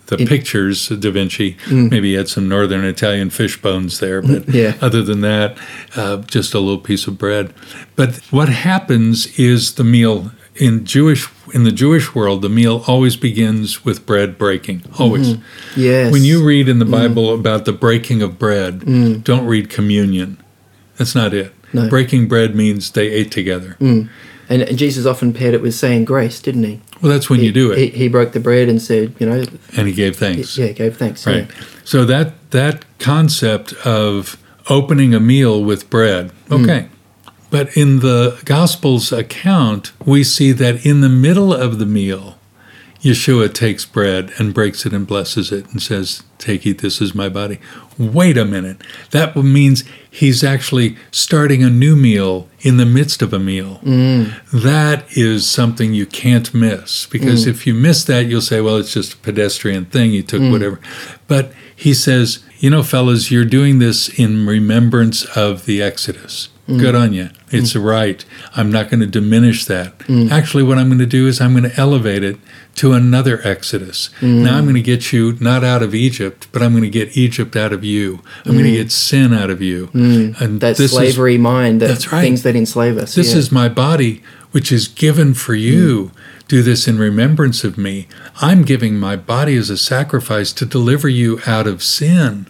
the 0.08 0.16
pictures, 0.16 0.88
Da 0.88 1.10
Vinci 1.10 1.56
mm. 1.66 1.90
maybe 1.90 2.14
had 2.14 2.28
some 2.28 2.48
northern 2.48 2.84
Italian 2.84 3.30
fish 3.30 3.60
bones 3.60 4.00
there, 4.00 4.22
but 4.22 4.48
Yeah. 4.48 4.74
other 4.80 5.02
than 5.02 5.20
that, 5.20 5.58
uh, 5.96 6.16
just 6.22 6.54
a 6.54 6.58
little 6.60 6.78
piece 6.80 7.06
of 7.06 7.18
bread. 7.18 7.52
But 7.94 8.16
what 8.30 8.48
happens 8.48 9.38
is 9.38 9.74
the 9.74 9.84
meal 9.84 10.32
in 10.58 10.84
Jewish 10.84 11.28
in 11.54 11.64
the 11.64 11.72
Jewish 11.72 12.14
world, 12.14 12.42
the 12.42 12.48
meal 12.48 12.84
always 12.86 13.16
begins 13.16 13.84
with 13.84 14.04
bread 14.04 14.36
breaking. 14.36 14.82
Always. 14.98 15.34
Mm-hmm. 15.34 15.80
Yes. 15.80 16.12
When 16.12 16.24
you 16.24 16.44
read 16.44 16.68
in 16.68 16.78
the 16.78 16.84
mm. 16.84 16.90
Bible 16.90 17.32
about 17.32 17.64
the 17.64 17.72
breaking 17.72 18.22
of 18.22 18.38
bread, 18.38 18.80
mm. 18.80 19.24
don't 19.24 19.46
read 19.46 19.70
communion. 19.70 20.42
That's 20.96 21.14
not 21.14 21.32
it. 21.32 21.54
No. 21.72 21.88
Breaking 21.88 22.28
bread 22.28 22.54
means 22.54 22.90
they 22.90 23.08
ate 23.08 23.30
together. 23.30 23.76
And, 24.48 24.62
and 24.62 24.78
Jesus 24.78 25.06
often 25.06 25.32
paired 25.32 25.54
it 25.54 25.62
with 25.62 25.74
saying 25.74 26.06
grace, 26.06 26.40
didn't 26.40 26.64
he? 26.64 26.80
Well, 27.02 27.12
that's 27.12 27.28
when 27.28 27.40
he, 27.40 27.46
you 27.46 27.52
do 27.52 27.72
it. 27.72 27.78
He, 27.78 27.86
he 27.88 28.08
broke 28.08 28.32
the 28.32 28.40
bread 28.40 28.68
and 28.68 28.80
said, 28.80 29.14
you 29.18 29.26
know, 29.26 29.44
and 29.76 29.86
he 29.86 29.92
gave 29.92 30.16
thanks. 30.16 30.56
yeah, 30.56 30.72
gave 30.72 30.96
thanks. 30.96 31.26
Right. 31.26 31.46
Yeah. 31.46 31.64
So 31.84 32.04
that 32.06 32.50
that 32.50 32.84
concept 32.98 33.74
of 33.86 34.42
opening 34.70 35.14
a 35.14 35.20
meal 35.20 35.62
with 35.62 35.88
bread, 35.90 36.32
okay. 36.50 36.88
But 37.50 37.76
in 37.76 38.00
the 38.00 38.40
Gospels 38.44 39.12
account, 39.12 39.92
we 40.04 40.22
see 40.24 40.52
that 40.52 40.84
in 40.84 41.00
the 41.00 41.08
middle 41.08 41.52
of 41.52 41.78
the 41.78 41.86
meal, 41.86 42.38
Yeshua 43.00 43.52
takes 43.52 43.86
bread 43.86 44.32
and 44.38 44.52
breaks 44.52 44.84
it 44.84 44.92
and 44.92 45.06
blesses 45.06 45.52
it 45.52 45.70
and 45.70 45.80
says, 45.80 46.24
Take, 46.38 46.66
eat, 46.66 46.78
this 46.78 47.00
is 47.00 47.14
my 47.14 47.28
body. 47.28 47.58
Wait 47.96 48.36
a 48.36 48.44
minute. 48.44 48.82
That 49.10 49.34
means 49.36 49.84
he's 50.10 50.44
actually 50.44 50.96
starting 51.10 51.62
a 51.62 51.70
new 51.70 51.96
meal 51.96 52.48
in 52.60 52.76
the 52.76 52.86
midst 52.86 53.22
of 53.22 53.32
a 53.32 53.38
meal. 53.38 53.80
Mm. 53.82 54.34
That 54.52 55.04
is 55.16 55.48
something 55.48 55.94
you 55.94 56.06
can't 56.06 56.52
miss 56.52 57.06
because 57.06 57.44
mm. 57.44 57.50
if 57.50 57.66
you 57.66 57.74
miss 57.74 58.04
that, 58.04 58.26
you'll 58.26 58.40
say, 58.40 58.60
Well, 58.60 58.76
it's 58.76 58.94
just 58.94 59.14
a 59.14 59.18
pedestrian 59.18 59.86
thing. 59.86 60.12
You 60.12 60.22
took 60.22 60.42
mm. 60.42 60.50
whatever. 60.50 60.80
But 61.28 61.52
he 61.74 61.94
says, 61.94 62.40
You 62.58 62.70
know, 62.70 62.82
fellas, 62.82 63.30
you're 63.30 63.44
doing 63.44 63.78
this 63.78 64.08
in 64.08 64.46
remembrance 64.46 65.24
of 65.36 65.66
the 65.66 65.82
Exodus. 65.82 66.48
Good 66.76 66.94
on 66.94 67.14
you. 67.14 67.30
It's 67.50 67.72
mm. 67.72 67.82
right. 67.82 68.22
I'm 68.54 68.70
not 68.70 68.90
going 68.90 69.00
to 69.00 69.06
diminish 69.06 69.64
that. 69.64 69.98
Mm. 70.00 70.30
Actually, 70.30 70.64
what 70.64 70.76
I'm 70.76 70.88
going 70.88 70.98
to 70.98 71.06
do 71.06 71.26
is 71.26 71.40
I'm 71.40 71.52
going 71.52 71.70
to 71.70 71.80
elevate 71.80 72.22
it 72.22 72.36
to 72.74 72.92
another 72.92 73.40
Exodus. 73.42 74.10
Mm. 74.20 74.42
Now 74.44 74.58
I'm 74.58 74.64
going 74.64 74.74
to 74.74 74.82
get 74.82 75.10
you 75.10 75.38
not 75.40 75.64
out 75.64 75.82
of 75.82 75.94
Egypt, 75.94 76.46
but 76.52 76.62
I'm 76.62 76.72
going 76.72 76.84
to 76.84 76.90
get 76.90 77.16
Egypt 77.16 77.56
out 77.56 77.72
of 77.72 77.84
you. 77.84 78.20
I'm 78.44 78.52
going 78.52 78.64
to 78.64 78.72
get 78.72 78.92
sin 78.92 79.32
out 79.32 79.48
of 79.48 79.62
you. 79.62 79.88
And 79.94 80.60
That 80.60 80.76
this 80.76 80.80
is- 80.80 80.92
slavery 80.92 81.38
mind, 81.38 81.80
that 81.80 81.88
That's 81.88 82.12
right. 82.12 82.20
things 82.20 82.42
that 82.42 82.54
enslave 82.54 82.98
us. 82.98 83.14
this 83.14 83.32
yeah. 83.32 83.38
is 83.38 83.50
my 83.50 83.70
body, 83.70 84.22
which 84.50 84.70
is 84.70 84.88
given 84.88 85.32
for 85.32 85.54
you. 85.54 86.10
Do 86.48 86.62
this 86.62 86.88
in 86.88 86.98
remembrance 86.98 87.62
of 87.62 87.76
me. 87.76 88.08
I'm 88.40 88.62
giving 88.62 88.98
my 88.98 89.16
body 89.16 89.56
as 89.56 89.68
a 89.68 89.76
sacrifice 89.76 90.50
to 90.54 90.64
deliver 90.64 91.06
you 91.08 91.40
out 91.46 91.66
of 91.66 91.82
sin. 91.82 92.46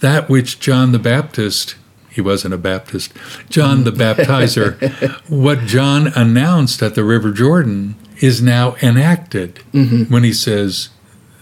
That 0.00 0.28
which 0.30 0.58
John 0.58 0.92
the 0.92 0.98
Baptist, 0.98 1.74
he 2.16 2.22
wasn't 2.22 2.54
a 2.54 2.58
Baptist, 2.58 3.12
John 3.50 3.84
the 3.84 3.92
Baptizer, 3.92 4.80
what 5.28 5.60
John 5.60 6.08
announced 6.16 6.82
at 6.82 6.94
the 6.94 7.04
River 7.04 7.30
Jordan 7.30 7.94
is 8.20 8.40
now 8.40 8.74
enacted 8.82 9.56
mm-hmm. 9.72 10.12
when 10.12 10.24
he 10.24 10.32
says, 10.32 10.88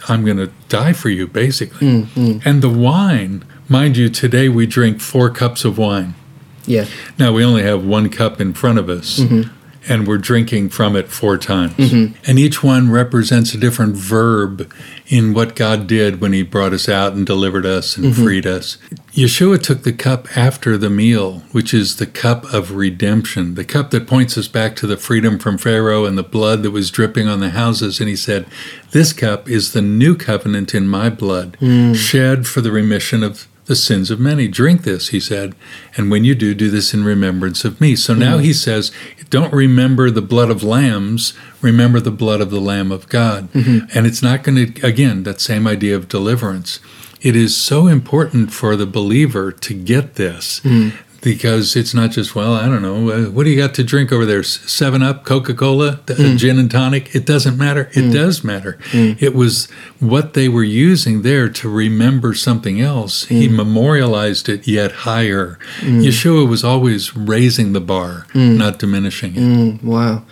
I'm 0.08 0.24
going 0.24 0.36
to 0.36 0.50
die 0.68 0.92
for 0.92 1.08
you, 1.08 1.28
basically. 1.28 1.86
Mm-hmm. 1.86 2.46
And 2.46 2.60
the 2.60 2.68
wine, 2.68 3.44
mind 3.68 3.96
you, 3.96 4.08
today 4.08 4.48
we 4.48 4.66
drink 4.66 5.00
four 5.00 5.30
cups 5.30 5.64
of 5.64 5.78
wine. 5.78 6.14
yeah. 6.66 6.86
Now 7.18 7.32
we 7.32 7.44
only 7.44 7.62
have 7.62 7.86
one 7.86 8.10
cup 8.10 8.40
in 8.40 8.52
front 8.52 8.80
of 8.80 8.90
us, 8.90 9.20
mm-hmm. 9.20 9.50
And 9.88 10.06
we're 10.06 10.18
drinking 10.18 10.70
from 10.70 10.96
it 10.96 11.08
four 11.08 11.36
times. 11.38 11.74
Mm-hmm. 11.74 12.14
And 12.26 12.38
each 12.38 12.62
one 12.62 12.90
represents 12.90 13.54
a 13.54 13.58
different 13.58 13.96
verb 13.96 14.72
in 15.06 15.34
what 15.34 15.54
God 15.54 15.86
did 15.86 16.20
when 16.20 16.32
He 16.32 16.42
brought 16.42 16.72
us 16.72 16.88
out 16.88 17.12
and 17.12 17.26
delivered 17.26 17.66
us 17.66 17.96
and 17.96 18.06
mm-hmm. 18.06 18.22
freed 18.22 18.46
us. 18.46 18.78
Yeshua 19.12 19.62
took 19.62 19.82
the 19.82 19.92
cup 19.92 20.36
after 20.36 20.76
the 20.76 20.90
meal, 20.90 21.40
which 21.52 21.72
is 21.72 21.96
the 21.96 22.06
cup 22.06 22.52
of 22.52 22.72
redemption, 22.72 23.54
the 23.54 23.64
cup 23.64 23.90
that 23.90 24.06
points 24.06 24.36
us 24.36 24.48
back 24.48 24.74
to 24.76 24.86
the 24.86 24.96
freedom 24.96 25.38
from 25.38 25.58
Pharaoh 25.58 26.04
and 26.04 26.18
the 26.18 26.22
blood 26.22 26.62
that 26.62 26.70
was 26.70 26.90
dripping 26.90 27.28
on 27.28 27.40
the 27.40 27.50
houses. 27.50 28.00
And 28.00 28.08
He 28.08 28.16
said, 28.16 28.46
This 28.92 29.12
cup 29.12 29.48
is 29.48 29.72
the 29.72 29.82
new 29.82 30.16
covenant 30.16 30.74
in 30.74 30.88
my 30.88 31.10
blood, 31.10 31.56
mm. 31.60 31.94
shed 31.94 32.46
for 32.46 32.60
the 32.60 32.72
remission 32.72 33.22
of 33.22 33.46
the 33.66 33.76
sins 33.76 34.10
of 34.10 34.20
many. 34.20 34.48
Drink 34.48 34.82
this, 34.82 35.08
he 35.08 35.20
said, 35.20 35.54
and 35.96 36.10
when 36.10 36.24
you 36.24 36.34
do, 36.34 36.54
do 36.54 36.70
this 36.70 36.92
in 36.92 37.04
remembrance 37.04 37.64
of 37.64 37.80
me. 37.80 37.96
So 37.96 38.14
now 38.14 38.38
he 38.38 38.52
says, 38.52 38.92
don't 39.30 39.52
remember 39.52 40.10
the 40.10 40.22
blood 40.22 40.50
of 40.50 40.62
lambs, 40.62 41.34
remember 41.60 42.00
the 42.00 42.10
blood 42.10 42.40
of 42.40 42.50
the 42.50 42.60
Lamb 42.60 42.92
of 42.92 43.08
God. 43.08 43.50
Mm-hmm. 43.52 43.86
And 43.96 44.06
it's 44.06 44.22
not 44.22 44.42
going 44.42 44.72
to, 44.72 44.86
again, 44.86 45.22
that 45.22 45.40
same 45.40 45.66
idea 45.66 45.96
of 45.96 46.08
deliverance. 46.08 46.78
It 47.20 47.36
is 47.36 47.56
so 47.56 47.86
important 47.86 48.52
for 48.52 48.76
the 48.76 48.86
believer 48.86 49.50
to 49.50 49.74
get 49.74 50.16
this. 50.16 50.60
Mm-hmm. 50.60 50.96
Because 51.24 51.74
it's 51.74 51.94
not 51.94 52.10
just 52.10 52.34
well, 52.34 52.52
I 52.52 52.66
don't 52.66 52.82
know. 52.82 53.10
Uh, 53.10 53.30
what 53.30 53.44
do 53.44 53.50
you 53.50 53.56
got 53.56 53.74
to 53.74 53.82
drink 53.82 54.12
over 54.12 54.26
there? 54.26 54.42
Seven 54.42 55.02
Up, 55.02 55.24
Coca 55.24 55.54
Cola, 55.54 55.92
uh, 55.92 55.96
mm. 55.96 56.36
gin 56.36 56.58
and 56.58 56.70
tonic. 56.70 57.14
It 57.14 57.24
doesn't 57.24 57.56
matter. 57.56 57.88
It 57.92 58.04
mm. 58.04 58.12
does 58.12 58.44
matter. 58.44 58.78
Mm. 58.90 59.20
It 59.22 59.34
was 59.34 59.70
what 60.00 60.34
they 60.34 60.48
were 60.50 60.62
using 60.62 61.22
there 61.22 61.48
to 61.48 61.68
remember 61.70 62.34
something 62.34 62.78
else. 62.80 63.24
He 63.24 63.48
memorialized 63.48 64.50
it 64.50 64.68
yet 64.68 64.92
higher. 64.92 65.58
Yeshua 65.80 66.46
was 66.46 66.62
always 66.62 67.16
raising 67.16 67.72
the 67.72 67.80
bar, 67.80 68.26
not 68.34 68.78
diminishing 68.78 69.34
it. 69.34 69.40
Mm, 69.40 69.82
wow. 69.82 70.24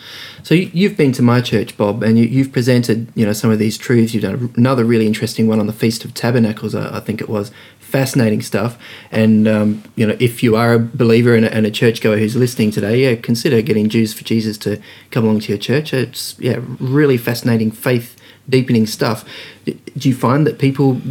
So 0.42 0.54
you- 0.54 0.70
you've 0.72 0.96
been 0.96 1.12
to 1.12 1.22
my 1.22 1.40
church, 1.40 1.76
Bob, 1.76 2.02
and 2.02 2.18
you, 2.18 2.24
you've 2.24 2.52
presented, 2.52 3.06
you 3.14 3.24
know, 3.24 3.32
some 3.32 3.50
of 3.50 3.58
these 3.58 3.78
truths. 3.78 4.12
You've 4.12 4.24
done 4.24 4.52
another 4.56 4.84
really 4.84 5.06
interesting 5.06 5.46
one 5.46 5.60
on 5.60 5.68
the 5.68 5.72
Feast 5.72 6.04
of 6.04 6.14
Tabernacles, 6.14 6.74
I, 6.74 6.98
I 6.98 7.00
think 7.00 7.20
it 7.20 7.28
was. 7.28 7.50
Fascinating 7.92 8.40
stuff. 8.40 8.78
And, 9.10 9.46
um, 9.46 9.82
you 9.96 10.06
know, 10.06 10.16
if 10.18 10.42
you 10.42 10.56
are 10.56 10.72
a 10.72 10.78
believer 10.78 11.36
and 11.36 11.44
a, 11.44 11.52
and 11.52 11.66
a 11.66 11.70
churchgoer 11.70 12.16
who's 12.16 12.34
listening 12.34 12.70
today, 12.70 12.96
yeah, 13.04 13.20
consider 13.20 13.60
getting 13.60 13.90
Jews 13.90 14.14
for 14.14 14.24
Jesus 14.24 14.56
to 14.58 14.80
come 15.10 15.24
along 15.24 15.40
to 15.40 15.48
your 15.52 15.58
church. 15.58 15.92
It's, 15.92 16.34
yeah, 16.38 16.60
really 16.80 17.18
fascinating, 17.18 17.70
faith 17.70 18.16
deepening 18.48 18.86
stuff. 18.86 19.26
Do 19.66 20.08
you 20.08 20.14
find 20.14 20.46
that 20.46 20.58
people, 20.58 21.02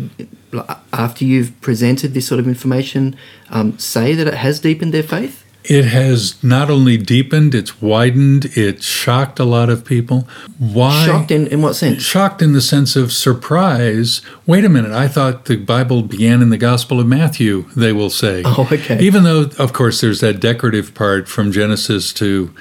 after 0.91 1.24
you've 1.24 1.52
presented 1.62 2.13
this 2.13 2.28
sort 2.28 2.39
of 2.39 2.48
information, 2.48 3.15
um, 3.50 3.78
say 3.78 4.15
that 4.15 4.28
it 4.28 4.34
has 4.34 4.60
deepened 4.60 4.91
their 4.91 5.04
faith? 5.04 5.46
It 5.63 5.86
has 5.86 6.43
not 6.43 6.69
only 6.71 6.97
deepened, 6.97 7.54
it's 7.54 7.82
widened, 7.82 8.45
it 8.58 8.82
shocked 8.82 9.39
a 9.39 9.43
lot 9.43 9.69
of 9.69 9.86
people. 9.86 10.28
Why? 10.58 11.06
Shocked 11.06 11.30
in, 11.32 11.45
in 11.47 11.62
what 11.62 11.76
sense? 11.76 12.02
shocked 12.02 12.41
in 12.41 12.54
the 12.54 12.62
sense 12.62 12.95
of 12.95 13.12
surprise. 13.13 14.21
Wait 14.47 14.65
a 14.65 14.69
minute, 14.69 14.91
I 14.91 15.08
thought 15.08 15.45
the 15.45 15.58
Bible 15.58 16.02
began 16.02 16.41
in 16.41 16.50
the 16.50 16.58
Gospel 16.58 17.00
of 17.00 17.06
Matthew, 17.08 17.65
they 17.76 17.93
will 17.93 18.10
say. 18.10 18.43
Oh, 18.54 18.67
okay. 18.71 19.00
Even 19.00 19.24
though, 19.24 19.50
of 19.60 19.71
course, 19.71 20.02
there's 20.02 20.19
that 20.21 20.39
decorative 20.39 20.93
part 20.93 21.28
from 21.30 21.52
Genesis 21.52 22.12
to 22.13 22.54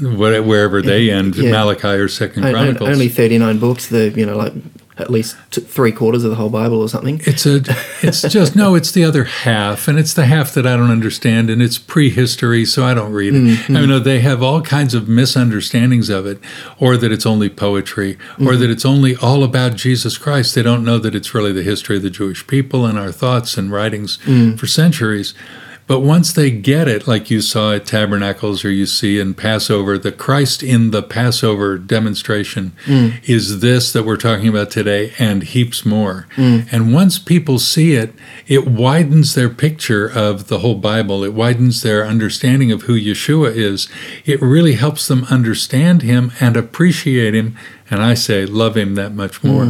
wherever 0.00 0.82
they 0.82 1.10
end, 1.10 1.36
Yeah. 1.36 1.50
Malachi 1.52 1.88
or 1.88 2.08
Second 2.08 2.42
Chronicles. 2.42 2.88
Only 2.90 3.08
39 3.08 3.58
books, 3.58 3.88
the, 3.88 4.10
you 4.10 4.26
know, 4.26 4.36
like 4.36 4.52
at 5.00 5.10
least 5.10 5.36
t- 5.50 5.60
three 5.60 5.92
quarters 5.92 6.22
of 6.24 6.30
the 6.30 6.36
whole 6.36 6.50
Bible 6.50 6.80
or 6.80 6.88
something. 6.88 7.20
It's 7.24 7.46
a, 7.46 7.62
it's 8.02 8.22
just 8.28 8.54
no. 8.54 8.74
It's 8.74 8.92
the 8.92 9.04
other 9.04 9.24
half, 9.24 9.88
and 9.88 9.98
it's 9.98 10.14
the 10.14 10.26
half 10.26 10.52
that 10.54 10.66
I 10.66 10.76
don't 10.76 10.90
understand, 10.90 11.50
and 11.50 11.60
it's 11.62 11.78
prehistory, 11.78 12.64
so 12.64 12.84
I 12.84 12.94
don't 12.94 13.12
read 13.12 13.34
it. 13.34 13.38
Mm-hmm. 13.42 13.76
I 13.76 13.86
mean, 13.86 14.02
they 14.02 14.20
have 14.20 14.42
all 14.42 14.62
kinds 14.62 14.94
of 14.94 15.08
misunderstandings 15.08 16.08
of 16.10 16.26
it, 16.26 16.38
or 16.78 16.96
that 16.96 17.12
it's 17.12 17.26
only 17.26 17.48
poetry, 17.48 18.12
or 18.12 18.16
Mm-hmm. 18.52 18.60
that 18.60 18.70
it's 18.70 18.84
only 18.84 19.16
all 19.16 19.42
about 19.44 19.74
Jesus 19.76 20.18
Christ. 20.18 20.54
They 20.54 20.62
don't 20.62 20.84
know 20.84 20.98
that 20.98 21.14
it's 21.14 21.34
really 21.34 21.52
the 21.52 21.62
history 21.62 21.96
of 21.96 22.02
the 22.02 22.10
Jewish 22.10 22.46
people 22.46 22.86
and 22.86 22.98
our 22.98 23.12
thoughts 23.12 23.56
and 23.56 23.70
writings 23.72 24.18
Mm. 24.26 24.58
for 24.58 24.66
centuries. 24.66 25.34
But 25.90 26.02
once 26.02 26.32
they 26.32 26.52
get 26.52 26.86
it, 26.86 27.08
like 27.08 27.32
you 27.32 27.40
saw 27.40 27.72
at 27.72 27.84
Tabernacles 27.84 28.64
or 28.64 28.70
you 28.70 28.86
see 28.86 29.18
in 29.18 29.34
Passover, 29.34 29.98
the 29.98 30.12
Christ 30.12 30.62
in 30.62 30.92
the 30.92 31.02
Passover 31.02 31.78
demonstration 31.78 32.74
mm. 32.84 33.14
is 33.28 33.58
this 33.58 33.92
that 33.92 34.04
we're 34.04 34.16
talking 34.16 34.46
about 34.46 34.70
today 34.70 35.12
and 35.18 35.42
heaps 35.42 35.84
more. 35.84 36.28
Mm. 36.36 36.68
And 36.70 36.94
once 36.94 37.18
people 37.18 37.58
see 37.58 37.94
it, 37.94 38.14
it 38.46 38.68
widens 38.68 39.34
their 39.34 39.48
picture 39.48 40.06
of 40.06 40.46
the 40.46 40.60
whole 40.60 40.76
Bible. 40.76 41.24
It 41.24 41.34
widens 41.34 41.82
their 41.82 42.06
understanding 42.06 42.70
of 42.70 42.82
who 42.82 42.96
Yeshua 42.96 43.52
is. 43.52 43.88
It 44.24 44.40
really 44.40 44.74
helps 44.74 45.08
them 45.08 45.24
understand 45.24 46.02
him 46.02 46.30
and 46.38 46.56
appreciate 46.56 47.34
him. 47.34 47.56
And 47.90 48.00
I 48.00 48.14
say, 48.14 48.46
love 48.46 48.76
him 48.76 48.94
that 48.94 49.14
much 49.14 49.42
more. 49.42 49.64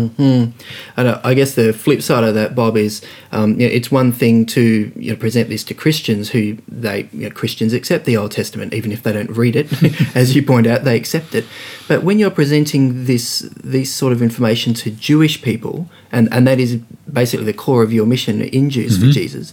And 0.97 1.09
uh, 1.09 1.21
I 1.25 1.33
guess 1.33 1.55
the 1.55 1.73
flip 1.73 2.03
side 2.03 2.23
of 2.23 2.35
that, 2.35 2.55
Bob, 2.55 2.77
is 2.77 3.01
um, 3.33 3.59
you 3.59 3.67
know, 3.67 3.73
it's 3.73 3.91
one 3.91 4.13
thing 4.13 4.45
to 4.47 4.93
you 4.95 5.13
know, 5.13 5.17
present 5.17 5.49
this 5.49 5.65
to 5.65 5.75
Christians 5.75 6.31
who 6.31 6.59
they 6.69 7.09
you 7.13 7.29
know, 7.29 7.31
Christians 7.31 7.73
accept 7.73 8.05
the 8.05 8.19
Old 8.19 8.33
Testament 8.33 8.75
even 8.75 8.93
if 8.93 9.03
they 9.03 9.13
don't 9.15 9.31
read 9.31 9.57
it, 9.57 9.73
as 10.15 10.37
you 10.37 10.43
point 10.43 10.67
out, 10.67 10.85
they 10.85 10.97
accept 10.97 11.35
it. 11.35 11.47
But 11.89 12.03
when 12.03 12.19
you're 12.19 12.31
presenting 12.31 13.07
this 13.07 13.41
this 13.57 13.93
sort 13.93 14.13
of 14.13 14.21
information 14.21 14.75
to 14.75 14.91
Jewish 14.91 15.41
people, 15.41 15.89
and 16.13 16.29
and 16.33 16.47
that 16.47 16.61
is 16.61 16.77
basically 17.11 17.47
the 17.47 17.55
core 17.55 17.83
of 17.83 17.93
your 17.93 18.07
mission 18.07 18.43
in 18.43 18.71
Jews 18.71 18.99
for 18.99 19.07
Jesus. 19.07 19.53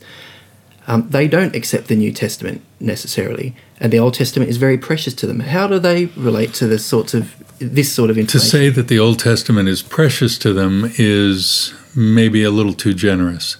Um, 0.89 1.09
they 1.09 1.27
don't 1.27 1.53
accept 1.53 1.89
the 1.89 1.97
New 1.97 2.13
Testament 2.13 2.61
necessarily, 2.79 3.53
and 3.77 3.91
the 3.91 3.99
Old 3.99 4.13
Testament 4.13 4.49
is 4.49 4.55
very 4.55 4.77
precious 4.77 5.13
to 5.15 5.27
them. 5.27 5.41
How 5.41 5.67
do 5.67 5.79
they 5.79 6.05
relate 6.05 6.53
to 6.55 6.67
the 6.67 6.79
sorts 6.79 7.13
of 7.13 7.35
this 7.59 7.91
sort 7.91 8.09
of 8.09 8.17
To 8.27 8.39
say 8.39 8.69
that 8.69 8.87
the 8.87 8.99
Old 8.99 9.19
Testament 9.19 9.69
is 9.69 9.81
precious 9.81 10.37
to 10.39 10.53
them 10.53 10.91
is 10.97 11.73
maybe 11.95 12.43
a 12.43 12.51
little 12.51 12.73
too 12.73 12.93
generous. 12.93 13.57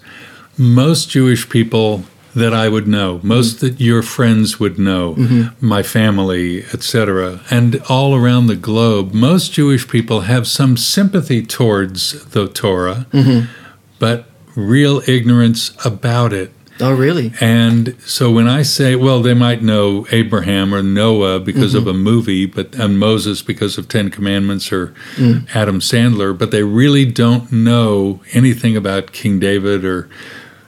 Most 0.58 1.10
Jewish 1.10 1.50
people 1.50 2.04
that 2.36 2.54
I 2.54 2.70
would 2.70 2.88
know, 2.88 3.20
most 3.24 3.58
mm-hmm. 3.58 3.66
that 3.66 3.82
your 3.82 4.04
friends 4.04 4.60
would 4.60 4.78
know, 4.78 5.16
mm-hmm. 5.16 5.66
my 5.66 5.82
family, 5.82 6.64
etc., 6.66 7.42
and 7.50 7.82
all 7.90 8.14
around 8.14 8.46
the 8.46 8.56
globe, 8.56 9.14
most 9.14 9.54
Jewish 9.54 9.88
people 9.88 10.22
have 10.22 10.48
some 10.48 10.78
sympathy 10.78 11.44
towards 11.44 12.26
the 12.26 12.48
Torah, 12.48 13.08
mm-hmm. 13.12 13.52
but 13.98 14.30
real 14.56 15.02
ignorance 15.08 15.76
about 15.84 16.32
it. 16.32 16.52
Oh, 16.80 16.94
really? 16.94 17.34
And 17.40 17.96
so 18.02 18.32
when 18.32 18.48
I 18.48 18.62
say, 18.62 18.96
well, 18.96 19.22
they 19.22 19.34
might 19.34 19.62
know 19.62 20.06
Abraham 20.12 20.74
or 20.74 20.84
Noah 20.84 21.40
because 21.40 21.74
of 21.74 21.84
mm-hmm. 21.84 21.90
a 21.90 21.94
movie, 21.94 22.46
but 22.46 22.76
and 22.76 23.00
Moses 23.00 23.42
because 23.42 23.78
of 23.78 23.88
Ten 23.88 24.10
Commandments 24.12 24.72
or 24.72 24.94
mm. 25.16 25.48
Adam 25.56 25.80
Sandler, 25.80 26.38
but 26.38 26.52
they 26.52 26.64
really 26.64 27.06
don't 27.06 27.52
know 27.52 28.22
anything 28.34 28.78
about 28.78 29.12
King 29.12 29.40
David 29.40 29.84
or 29.86 30.10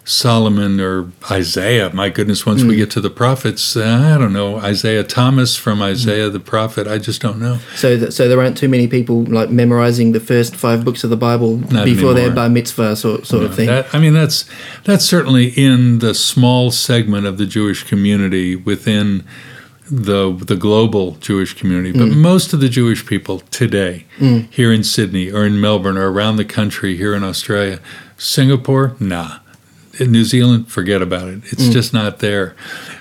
Solomon 0.10 0.82
or 0.82 1.12
Isaiah. 1.30 1.92
My 1.94 2.10
goodness, 2.10 2.44
once 2.44 2.64
we 2.64 2.74
hmm. 2.74 2.80
get 2.80 2.92
to 2.92 3.02
the 3.02 3.12
prophets, 3.12 3.76
uh, 3.78 4.16
I 4.16 4.18
don't 4.18 4.34
know 4.34 4.58
Isaiah 4.58 5.04
Thomas 5.04 5.56
from 5.56 5.78
hmm. 5.78 5.84
Isaiah 5.84 6.32
the 6.32 6.40
prophet. 6.40 6.88
I 6.88 6.98
just 6.98 7.22
don't 7.22 7.40
know. 7.40 7.60
So, 7.76 7.96
th- 7.96 8.12
so 8.12 8.28
there 8.28 8.42
aren't 8.42 8.58
too 8.58 8.70
many 8.70 8.88
people 8.88 9.24
like 9.26 9.52
memorizing 9.52 10.14
the 10.14 10.20
first 10.20 10.56
five 10.56 10.84
books 10.84 11.04
of 11.04 11.12
the 11.12 11.18
Bible 11.18 11.58
Not 11.58 11.86
before 11.86 12.16
their 12.16 12.32
bar 12.32 12.50
mitzvah 12.50 12.96
sort, 12.96 13.28
sort 13.28 13.44
of 13.44 13.56
thing. 13.56 13.68
That, 13.68 13.94
I 13.94 14.00
mean, 14.00 14.14
that's 14.14 14.50
that's 14.84 15.06
certainly 15.06 15.50
in 15.50 16.00
the 16.00 16.16
small 16.16 16.72
segment 16.72 17.28
of 17.28 17.38
the 17.38 17.46
Jewish 17.46 17.84
community 17.84 18.56
within 18.56 19.24
the 19.92 20.34
the 20.34 20.56
global 20.56 21.18
Jewish 21.18 21.54
community. 21.54 21.92
But 21.92 22.08
hmm. 22.08 22.20
most 22.20 22.52
of 22.52 22.62
the 22.62 22.70
Jewish 22.70 23.06
people 23.06 23.42
today, 23.52 24.08
here 24.50 24.74
in 24.74 24.84
Sydney 24.84 25.32
or 25.32 25.46
in 25.46 25.62
Melbourne 25.62 26.00
or 26.00 26.12
around 26.12 26.38
the 26.38 26.46
country, 26.46 26.98
here 26.98 27.14
in 27.14 27.24
Australia, 27.24 27.80
Singapore, 28.18 28.96
nah. 29.00 29.38
In 30.00 30.12
New 30.12 30.24
Zealand, 30.24 30.72
forget 30.72 31.02
about 31.02 31.28
it. 31.28 31.42
It's 31.52 31.68
mm. 31.68 31.72
just 31.72 31.94
not 31.94 32.20
there. 32.20 32.56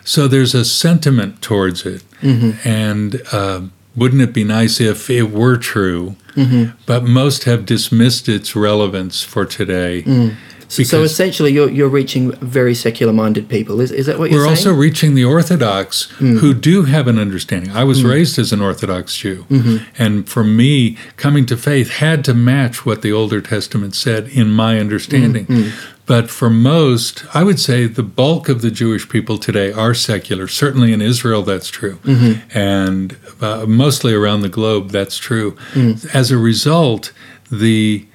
So 0.04 0.26
there's 0.26 0.54
a 0.54 0.64
sentiment 0.64 1.42
towards 1.42 1.86
it, 1.86 2.02
mm-hmm. 2.20 2.68
and 2.68 3.22
uh, 3.32 3.62
wouldn't 3.96 4.22
it 4.22 4.32
be 4.32 4.44
nice 4.44 4.80
if 4.80 5.10
it 5.10 5.30
were 5.30 5.56
true? 5.56 6.16
Mm-hmm. 6.34 6.76
But 6.86 7.04
most 7.04 7.44
have 7.44 7.66
dismissed 7.66 8.28
its 8.28 8.54
relevance 8.54 9.22
for 9.22 9.44
today. 9.44 10.02
Mm. 10.02 10.36
so, 10.68 10.82
so 10.82 11.02
essentially, 11.02 11.52
you're 11.52 11.70
you're 11.70 11.88
reaching 11.88 12.32
very 12.32 12.74
secular-minded 12.74 13.48
people. 13.48 13.80
Is, 13.80 13.90
is 13.90 14.06
that 14.06 14.18
what 14.18 14.30
you're 14.30 14.40
saying? 14.40 14.50
We're 14.50 14.56
saying? 14.56 14.68
also 14.68 14.80
reaching 14.80 15.14
the 15.14 15.24
Orthodox 15.24 16.12
mm. 16.18 16.38
who 16.38 16.54
do 16.54 16.84
have 16.84 17.08
an 17.08 17.18
understanding. 17.18 17.72
I 17.72 17.84
was 17.84 18.04
raised 18.04 18.38
as 18.38 18.52
an 18.52 18.60
Orthodox 18.60 19.16
Jew, 19.16 19.44
mm-hmm. 19.50 19.84
and 20.02 20.28
for 20.28 20.44
me, 20.44 20.96
coming 21.16 21.44
to 21.46 21.56
faith 21.56 21.90
had 21.90 22.24
to 22.26 22.34
match 22.34 22.86
what 22.86 23.02
the 23.02 23.12
Older 23.12 23.40
Testament 23.40 23.94
said 23.94 24.28
in 24.28 24.50
my 24.50 24.78
understanding. 24.78 25.72
But 26.08 26.30
for 26.30 26.48
most, 26.48 27.24
I 27.34 27.44
would 27.44 27.60
say 27.60 27.86
the 27.86 28.02
bulk 28.02 28.48
of 28.48 28.62
the 28.62 28.70
Jewish 28.70 29.06
people 29.08 29.36
today 29.36 29.70
are 29.72 29.92
secular. 29.92 30.48
Certainly 30.48 30.94
in 30.94 31.02
Israel, 31.02 31.42
that's 31.42 31.68
true. 31.68 31.96
Mm-hmm. 31.96 32.58
And 32.58 33.16
uh, 33.42 33.66
mostly 33.66 34.14
around 34.14 34.40
the 34.40 34.48
globe, 34.48 34.88
that's 34.88 35.18
true. 35.18 35.52
Mm. 35.74 36.14
As 36.14 36.30
a 36.30 36.38
result, 36.38 37.12
the 37.52 38.06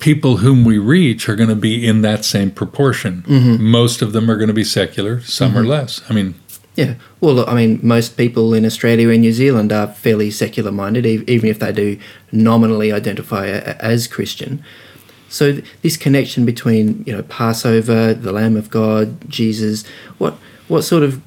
people 0.00 0.38
whom 0.38 0.64
we 0.64 0.78
reach 0.78 1.28
are 1.28 1.36
going 1.36 1.48
to 1.48 1.54
be 1.54 1.86
in 1.86 2.02
that 2.02 2.24
same 2.24 2.50
proportion. 2.50 3.22
Mm-hmm. 3.22 3.62
Most 3.62 4.02
of 4.02 4.12
them 4.12 4.28
are 4.28 4.36
going 4.36 4.48
to 4.48 4.54
be 4.54 4.64
secular, 4.64 5.20
some 5.20 5.56
are 5.56 5.60
mm-hmm. 5.60 5.68
less. 5.68 6.02
I 6.10 6.12
mean, 6.12 6.34
Yeah. 6.74 6.94
Well, 7.20 7.34
look, 7.34 7.48
I 7.48 7.54
mean, 7.54 7.78
most 7.82 8.16
people 8.16 8.54
in 8.54 8.64
Australia 8.64 9.08
and 9.10 9.20
New 9.20 9.32
Zealand 9.32 9.72
are 9.72 9.86
fairly 9.86 10.30
secular 10.32 10.72
minded, 10.72 11.06
even 11.06 11.48
if 11.48 11.60
they 11.60 11.72
do 11.72 11.98
nominally 12.32 12.90
identify 12.92 13.46
as 13.48 14.08
Christian. 14.08 14.64
So 15.30 15.52
th- 15.52 15.64
this 15.80 15.96
connection 15.96 16.44
between 16.44 17.02
you 17.06 17.14
know 17.14 17.22
Passover, 17.22 18.12
the 18.12 18.32
Lamb 18.32 18.56
of 18.56 18.68
God, 18.68 19.30
Jesus, 19.30 19.86
what 20.18 20.34
what 20.68 20.82
sort 20.82 21.02
of 21.02 21.22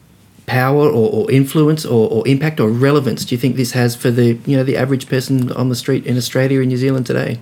power 0.46 0.88
or, 0.88 1.10
or 1.10 1.32
influence 1.32 1.86
or, 1.86 2.10
or 2.12 2.28
impact 2.28 2.60
or 2.60 2.70
relevance 2.70 3.24
do 3.24 3.34
you 3.34 3.40
think 3.40 3.56
this 3.56 3.72
has 3.72 3.96
for 3.96 4.12
the 4.12 4.38
you 4.46 4.56
know 4.56 4.64
the 4.64 4.78
average 4.78 5.08
person 5.08 5.52
on 5.54 5.70
the 5.70 5.76
street 5.76 6.06
in 6.06 6.18
Australia 6.18 6.60
and 6.60 6.70
New 6.70 6.78
Zealand 6.78 7.06
today? 7.08 7.40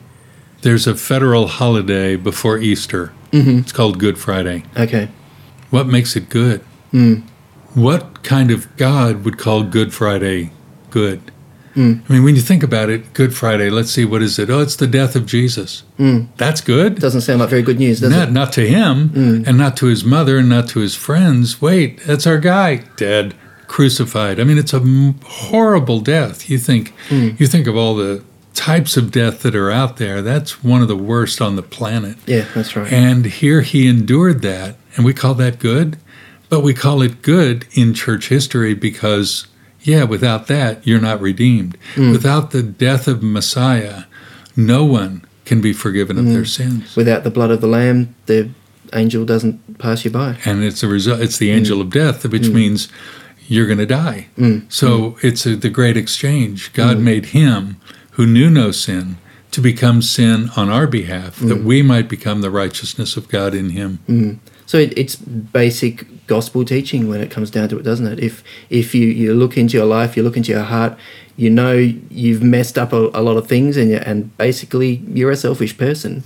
there's 0.61 0.87
a 0.87 0.95
federal 0.95 1.47
holiday 1.47 2.15
before 2.15 2.57
Easter. 2.57 3.11
Mm-hmm. 3.31 3.59
It's 3.59 3.71
called 3.71 3.99
Good 3.99 4.17
Friday. 4.17 4.63
Okay. 4.77 5.09
What 5.69 5.87
makes 5.87 6.15
it 6.15 6.29
good? 6.29 6.63
Mm. 6.91 7.23
What 7.73 8.23
kind 8.23 8.51
of 8.51 8.75
God 8.77 9.23
would 9.25 9.37
call 9.37 9.63
Good 9.63 9.93
Friday 9.93 10.51
good? 10.89 11.30
Mm. 11.75 12.01
I 12.09 12.13
mean, 12.13 12.23
when 12.23 12.35
you 12.35 12.41
think 12.41 12.63
about 12.63 12.89
it, 12.89 13.13
Good 13.13 13.35
Friday, 13.35 13.69
let's 13.69 13.91
see, 13.91 14.05
what 14.05 14.21
is 14.21 14.37
it? 14.39 14.49
Oh, 14.49 14.59
it's 14.59 14.75
the 14.75 14.87
death 14.87 15.15
of 15.15 15.25
Jesus. 15.25 15.83
Mm. 15.97 16.27
That's 16.37 16.61
good. 16.61 16.99
Doesn't 16.99 17.21
sound 17.21 17.39
like 17.39 17.49
very 17.49 17.61
good 17.61 17.79
news, 17.79 18.01
does 18.01 18.11
not, 18.11 18.29
it? 18.29 18.31
not 18.31 18.53
to 18.53 18.67
him, 18.67 19.09
mm. 19.09 19.47
and 19.47 19.57
not 19.57 19.77
to 19.77 19.85
his 19.87 20.03
mother, 20.03 20.37
and 20.37 20.49
not 20.49 20.67
to 20.69 20.79
his 20.79 20.95
friends. 20.95 21.61
Wait, 21.61 22.01
that's 22.05 22.27
our 22.27 22.37
guy, 22.37 22.83
dead, 22.97 23.33
crucified. 23.67 24.39
I 24.39 24.43
mean, 24.43 24.57
it's 24.57 24.73
a 24.73 24.77
m- 24.77 25.15
horrible 25.23 26.01
death. 26.01 26.49
You 26.49 26.57
think, 26.57 26.93
you 27.09 27.47
think 27.47 27.67
of 27.67 27.77
all 27.77 27.95
the 27.95 28.23
types 28.53 28.97
of 28.97 29.11
death 29.11 29.41
that 29.43 29.55
are 29.55 29.71
out 29.71 29.97
there. 29.97 30.21
That's 30.21 30.63
one 30.63 30.81
of 30.81 30.87
the 30.87 30.95
worst 30.95 31.41
on 31.41 31.55
the 31.55 31.63
planet. 31.63 32.17
Yeah, 32.27 32.45
that's 32.53 32.75
right. 32.75 32.91
And 32.91 33.25
here 33.25 33.61
he 33.61 33.87
endured 33.87 34.41
that, 34.41 34.75
and 34.95 35.05
we 35.05 35.13
call 35.13 35.33
that 35.35 35.59
good. 35.59 35.97
But 36.49 36.61
we 36.63 36.73
call 36.73 37.01
it 37.01 37.21
good 37.21 37.65
in 37.71 37.93
church 37.93 38.27
history 38.27 38.73
because, 38.73 39.47
yeah, 39.83 40.03
without 40.03 40.47
that, 40.47 40.85
you're 40.85 41.01
not 41.01 41.21
redeemed. 41.21 41.77
Mm. 41.95 42.11
Without 42.11 42.51
the 42.51 42.63
death 42.63 43.07
of 43.07 43.23
Messiah, 43.23 44.03
no 44.55 44.85
one 44.85 45.25
can 45.45 45.61
be 45.61 45.73
forgiven 45.73 46.17
of 46.17 46.25
their 46.25 46.43
mm. 46.43 46.47
sins. 46.47 46.95
Without 46.95 47.23
the 47.23 47.31
blood 47.31 47.51
of 47.51 47.61
the 47.61 47.67
Lamb, 47.67 48.15
the 48.27 48.49
angel 48.93 49.25
doesn't 49.25 49.79
pass 49.79 50.05
you 50.05 50.11
by. 50.11 50.37
And 50.45 50.63
it's 50.63 50.83
a 50.83 50.87
result. 50.87 51.21
It's 51.21 51.37
the 51.37 51.51
angel 51.51 51.79
mm. 51.79 51.81
of 51.81 51.89
death, 51.89 52.25
which 52.25 52.49
means 52.49 52.89
you're 53.47 53.65
going 53.65 53.79
to 53.79 53.85
die. 53.85 54.27
So 54.69 55.17
it's 55.21 55.45
a, 55.45 55.55
the 55.55 55.69
great 55.69 55.97
exchange. 55.97 56.71
God 56.73 56.99
made 56.99 57.27
him 57.27 57.77
who 58.11 58.25
knew 58.25 58.49
no 58.49 58.71
sin 58.71 59.17
to 59.51 59.61
become 59.61 60.01
sin 60.01 60.49
on 60.55 60.69
our 60.69 60.87
behalf, 60.87 61.37
that 61.37 61.61
we 61.63 61.81
might 61.81 62.07
become 62.07 62.41
the 62.41 62.51
righteousness 62.51 63.17
of 63.17 63.27
God 63.27 63.53
in 63.53 63.71
him. 63.71 64.39
So 64.65 64.77
it, 64.77 64.97
it's 64.97 65.17
basic 65.17 66.05
gospel 66.31 66.63
teaching 66.63 67.09
when 67.09 67.19
it 67.19 67.29
comes 67.29 67.51
down 67.51 67.67
to 67.69 67.77
it, 67.77 67.83
doesn't 67.83 68.07
it? 68.07 68.19
If 68.19 68.43
if 68.69 68.95
you, 68.95 69.05
you 69.21 69.33
look 69.33 69.57
into 69.57 69.75
your 69.77 69.89
life, 69.97 70.15
you 70.15 70.23
look 70.23 70.37
into 70.37 70.51
your 70.51 70.67
heart, 70.75 70.97
you 71.35 71.49
know 71.49 71.73
you've 72.23 72.43
messed 72.55 72.77
up 72.77 72.93
a, 72.93 73.01
a 73.19 73.21
lot 73.27 73.35
of 73.41 73.47
things, 73.47 73.75
and 73.75 73.91
and 73.91 74.17
basically 74.37 74.91
you're 75.17 75.31
a 75.31 75.41
selfish 75.47 75.77
person. 75.77 76.23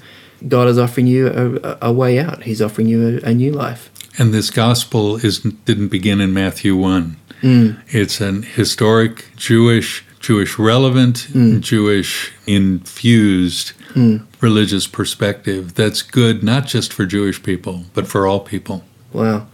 God 0.47 0.67
is 0.67 0.77
offering 0.77 1.07
you 1.07 1.21
a, 1.27 1.89
a 1.89 1.91
way 1.91 2.19
out. 2.19 2.43
He's 2.43 2.61
offering 2.61 2.87
you 2.87 2.99
a, 3.07 3.29
a 3.31 3.33
new 3.33 3.51
life. 3.51 3.89
And 4.19 4.33
this 4.33 4.49
gospel 4.51 5.03
is 5.27 5.39
didn't 5.69 5.89
begin 5.89 6.21
in 6.21 6.33
Matthew 6.33 6.75
one. 6.75 7.17
Mm. 7.41 7.81
It's 7.87 8.21
an 8.21 8.43
historic 8.43 9.25
Jewish, 9.35 10.05
Jewish 10.19 10.59
relevant, 10.59 11.15
mm. 11.31 11.61
Jewish 11.61 12.31
infused 12.45 13.73
mm. 13.95 14.25
religious 14.41 14.87
perspective 14.87 15.73
that's 15.73 16.01
good 16.01 16.43
not 16.43 16.63
just 16.67 16.93
for 16.93 17.05
Jewish 17.05 17.41
people 17.41 17.75
but 17.95 18.07
for 18.07 18.27
all 18.27 18.39
people. 18.39 18.83
Wow. 19.15 19.47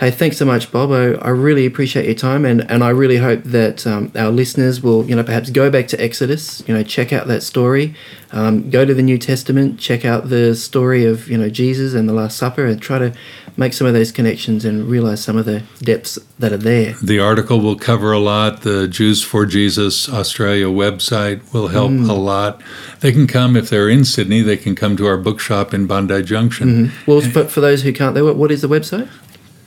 Hey, 0.00 0.10
thanks 0.10 0.38
so 0.38 0.46
much, 0.46 0.72
Bob. 0.72 0.90
I, 0.90 1.12
I 1.16 1.28
really 1.28 1.66
appreciate 1.66 2.06
your 2.06 2.14
time, 2.14 2.46
and, 2.46 2.68
and 2.70 2.82
I 2.82 2.88
really 2.88 3.18
hope 3.18 3.44
that 3.44 3.86
um, 3.86 4.10
our 4.16 4.30
listeners 4.30 4.82
will, 4.82 5.04
you 5.04 5.14
know, 5.14 5.22
perhaps 5.22 5.50
go 5.50 5.70
back 5.70 5.86
to 5.88 6.02
Exodus, 6.02 6.66
you 6.66 6.74
know, 6.74 6.82
check 6.82 7.12
out 7.12 7.26
that 7.26 7.42
story, 7.42 7.94
um, 8.32 8.70
go 8.70 8.86
to 8.86 8.94
the 8.94 9.02
New 9.02 9.18
Testament, 9.18 9.78
check 9.78 10.06
out 10.06 10.30
the 10.30 10.54
story 10.54 11.04
of, 11.04 11.28
you 11.28 11.36
know, 11.36 11.50
Jesus 11.50 11.92
and 11.92 12.08
the 12.08 12.14
Last 12.14 12.38
Supper, 12.38 12.64
and 12.64 12.80
try 12.80 12.98
to 12.98 13.12
make 13.56 13.72
some 13.72 13.86
of 13.86 13.92
those 13.94 14.10
connections 14.12 14.64
and 14.64 14.86
realize 14.88 15.22
some 15.22 15.36
of 15.36 15.44
the 15.44 15.62
depths 15.82 16.18
that 16.38 16.52
are 16.52 16.56
there. 16.56 16.94
The 17.02 17.18
article 17.20 17.60
will 17.60 17.76
cover 17.76 18.12
a 18.12 18.18
lot. 18.18 18.62
The 18.62 18.88
Jews 18.88 19.22
for 19.22 19.44
Jesus 19.46 20.08
Australia 20.08 20.66
website 20.66 21.40
will 21.52 21.68
help 21.68 21.90
a 21.90 22.12
lot. 22.14 22.60
They 23.00 23.12
can 23.12 23.26
come 23.26 23.56
if 23.56 23.68
they're 23.70 23.88
in 23.88 24.04
Sydney. 24.04 24.40
They 24.42 24.56
can 24.56 24.74
come 24.74 24.96
to 24.96 25.06
our 25.06 25.16
bookshop 25.18 25.74
in 25.74 25.86
Bondi 25.86 26.22
Junction. 26.22 26.92
Well, 27.06 27.20
for, 27.20 27.44
for 27.44 27.60
those 27.60 27.82
who 27.82 27.92
can't, 27.92 28.14
what 28.36 28.50
is 28.50 28.62
the 28.62 28.68
website? 28.68 29.08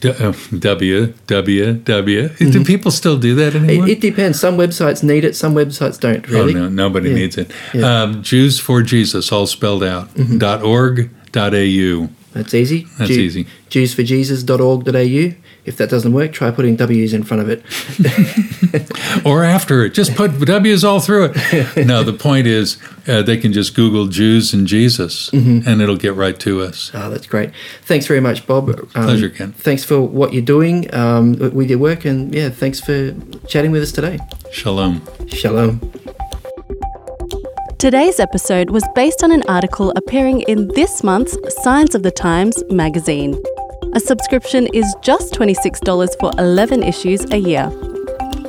D- 0.02 0.10
uh, 0.10 0.34
w 0.60 1.14
w 1.28 1.74
w. 1.74 2.28
Do 2.38 2.64
people 2.66 2.92
still 2.92 3.18
do 3.18 3.34
that 3.36 3.56
anymore? 3.56 3.88
It, 3.88 3.92
it 3.92 4.02
depends. 4.02 4.40
Some 4.40 4.58
websites 4.58 5.04
need 5.04 5.24
it, 5.24 5.36
some 5.38 5.56
websites 5.56 5.98
don't, 6.00 6.28
really. 6.28 6.54
Oh 6.54 6.64
no, 6.64 6.70
nobody 6.70 7.10
Yeah. 7.10 7.16
needs 7.16 7.38
it. 7.38 7.50
Yeah. 7.74 8.02
Um, 8.04 8.22
Jews 8.22 8.60
for 8.60 8.82
Jesus, 8.82 9.32
all 9.32 9.48
spelled 9.48 9.84
out. 9.84 10.10
dot 10.38 10.62
org. 10.64 11.10
Dot 11.32 11.54
au. 11.54 12.10
That's 12.36 12.54
easy. 12.54 12.86
That's 12.98 13.12
easy. 13.12 13.48
Jewsforjesus.org.au. 13.70 15.36
If 15.64 15.78
that 15.78 15.90
doesn't 15.90 16.12
work, 16.12 16.34
try 16.34 16.52
putting 16.52 16.76
W's 16.76 17.14
in 17.14 17.24
front 17.24 17.42
of 17.42 17.50
it. 17.50 17.64
Or 19.24 19.44
after 19.44 19.86
it, 19.86 19.94
just 19.94 20.14
put 20.16 20.38
W's 20.40 20.84
all 20.84 21.00
through 21.00 21.32
it. 21.34 21.78
no, 21.88 22.04
the 22.04 22.12
point 22.12 22.48
is 22.48 22.78
uh, 23.08 23.22
they 23.22 23.38
can 23.38 23.54
just 23.54 23.74
Google 23.74 24.08
Jews 24.08 24.54
and 24.54 24.68
Jesus, 24.68 25.32
and 25.32 25.82
it'll 25.82 25.96
get 25.96 26.16
right 26.16 26.38
to 26.42 26.62
us. 26.62 26.92
Oh, 26.94 27.10
that's 27.10 27.26
great. 27.26 27.52
Thanks 27.84 28.06
very 28.08 28.20
much, 28.20 28.46
Bob. 28.46 28.70
Um, 28.70 28.88
Pleasure, 29.06 29.30
Ken. 29.30 29.54
Thanks 29.54 29.86
for 29.86 30.02
what 30.02 30.34
you're 30.34 30.44
doing 30.44 30.94
um, 30.94 31.34
with 31.54 31.70
your 31.70 31.80
work, 31.80 32.04
and 32.04 32.36
yeah, 32.36 32.50
thanks 32.50 32.82
for 32.82 33.16
chatting 33.48 33.72
with 33.72 33.84
us 33.84 33.94
today. 33.94 34.20
Shalom. 34.52 35.02
Shalom. 35.30 35.80
Today's 37.86 38.18
episode 38.20 38.72
was 38.72 38.84
based 38.96 39.24
on 39.24 39.32
an 39.32 39.44
article 39.48 39.94
appearing 39.96 40.42
in 40.48 40.70
this 40.70 41.04
month's 41.04 41.38
Signs 41.62 41.94
of 41.94 42.02
the 42.02 42.10
Times 42.10 42.64
magazine. 42.72 43.40
A 43.94 44.00
subscription 44.00 44.66
is 44.74 44.92
just 45.04 45.36
$26 45.36 46.20
for 46.20 46.32
11 46.40 46.82
issues 46.82 47.32
a 47.32 47.38
year. 47.38 47.70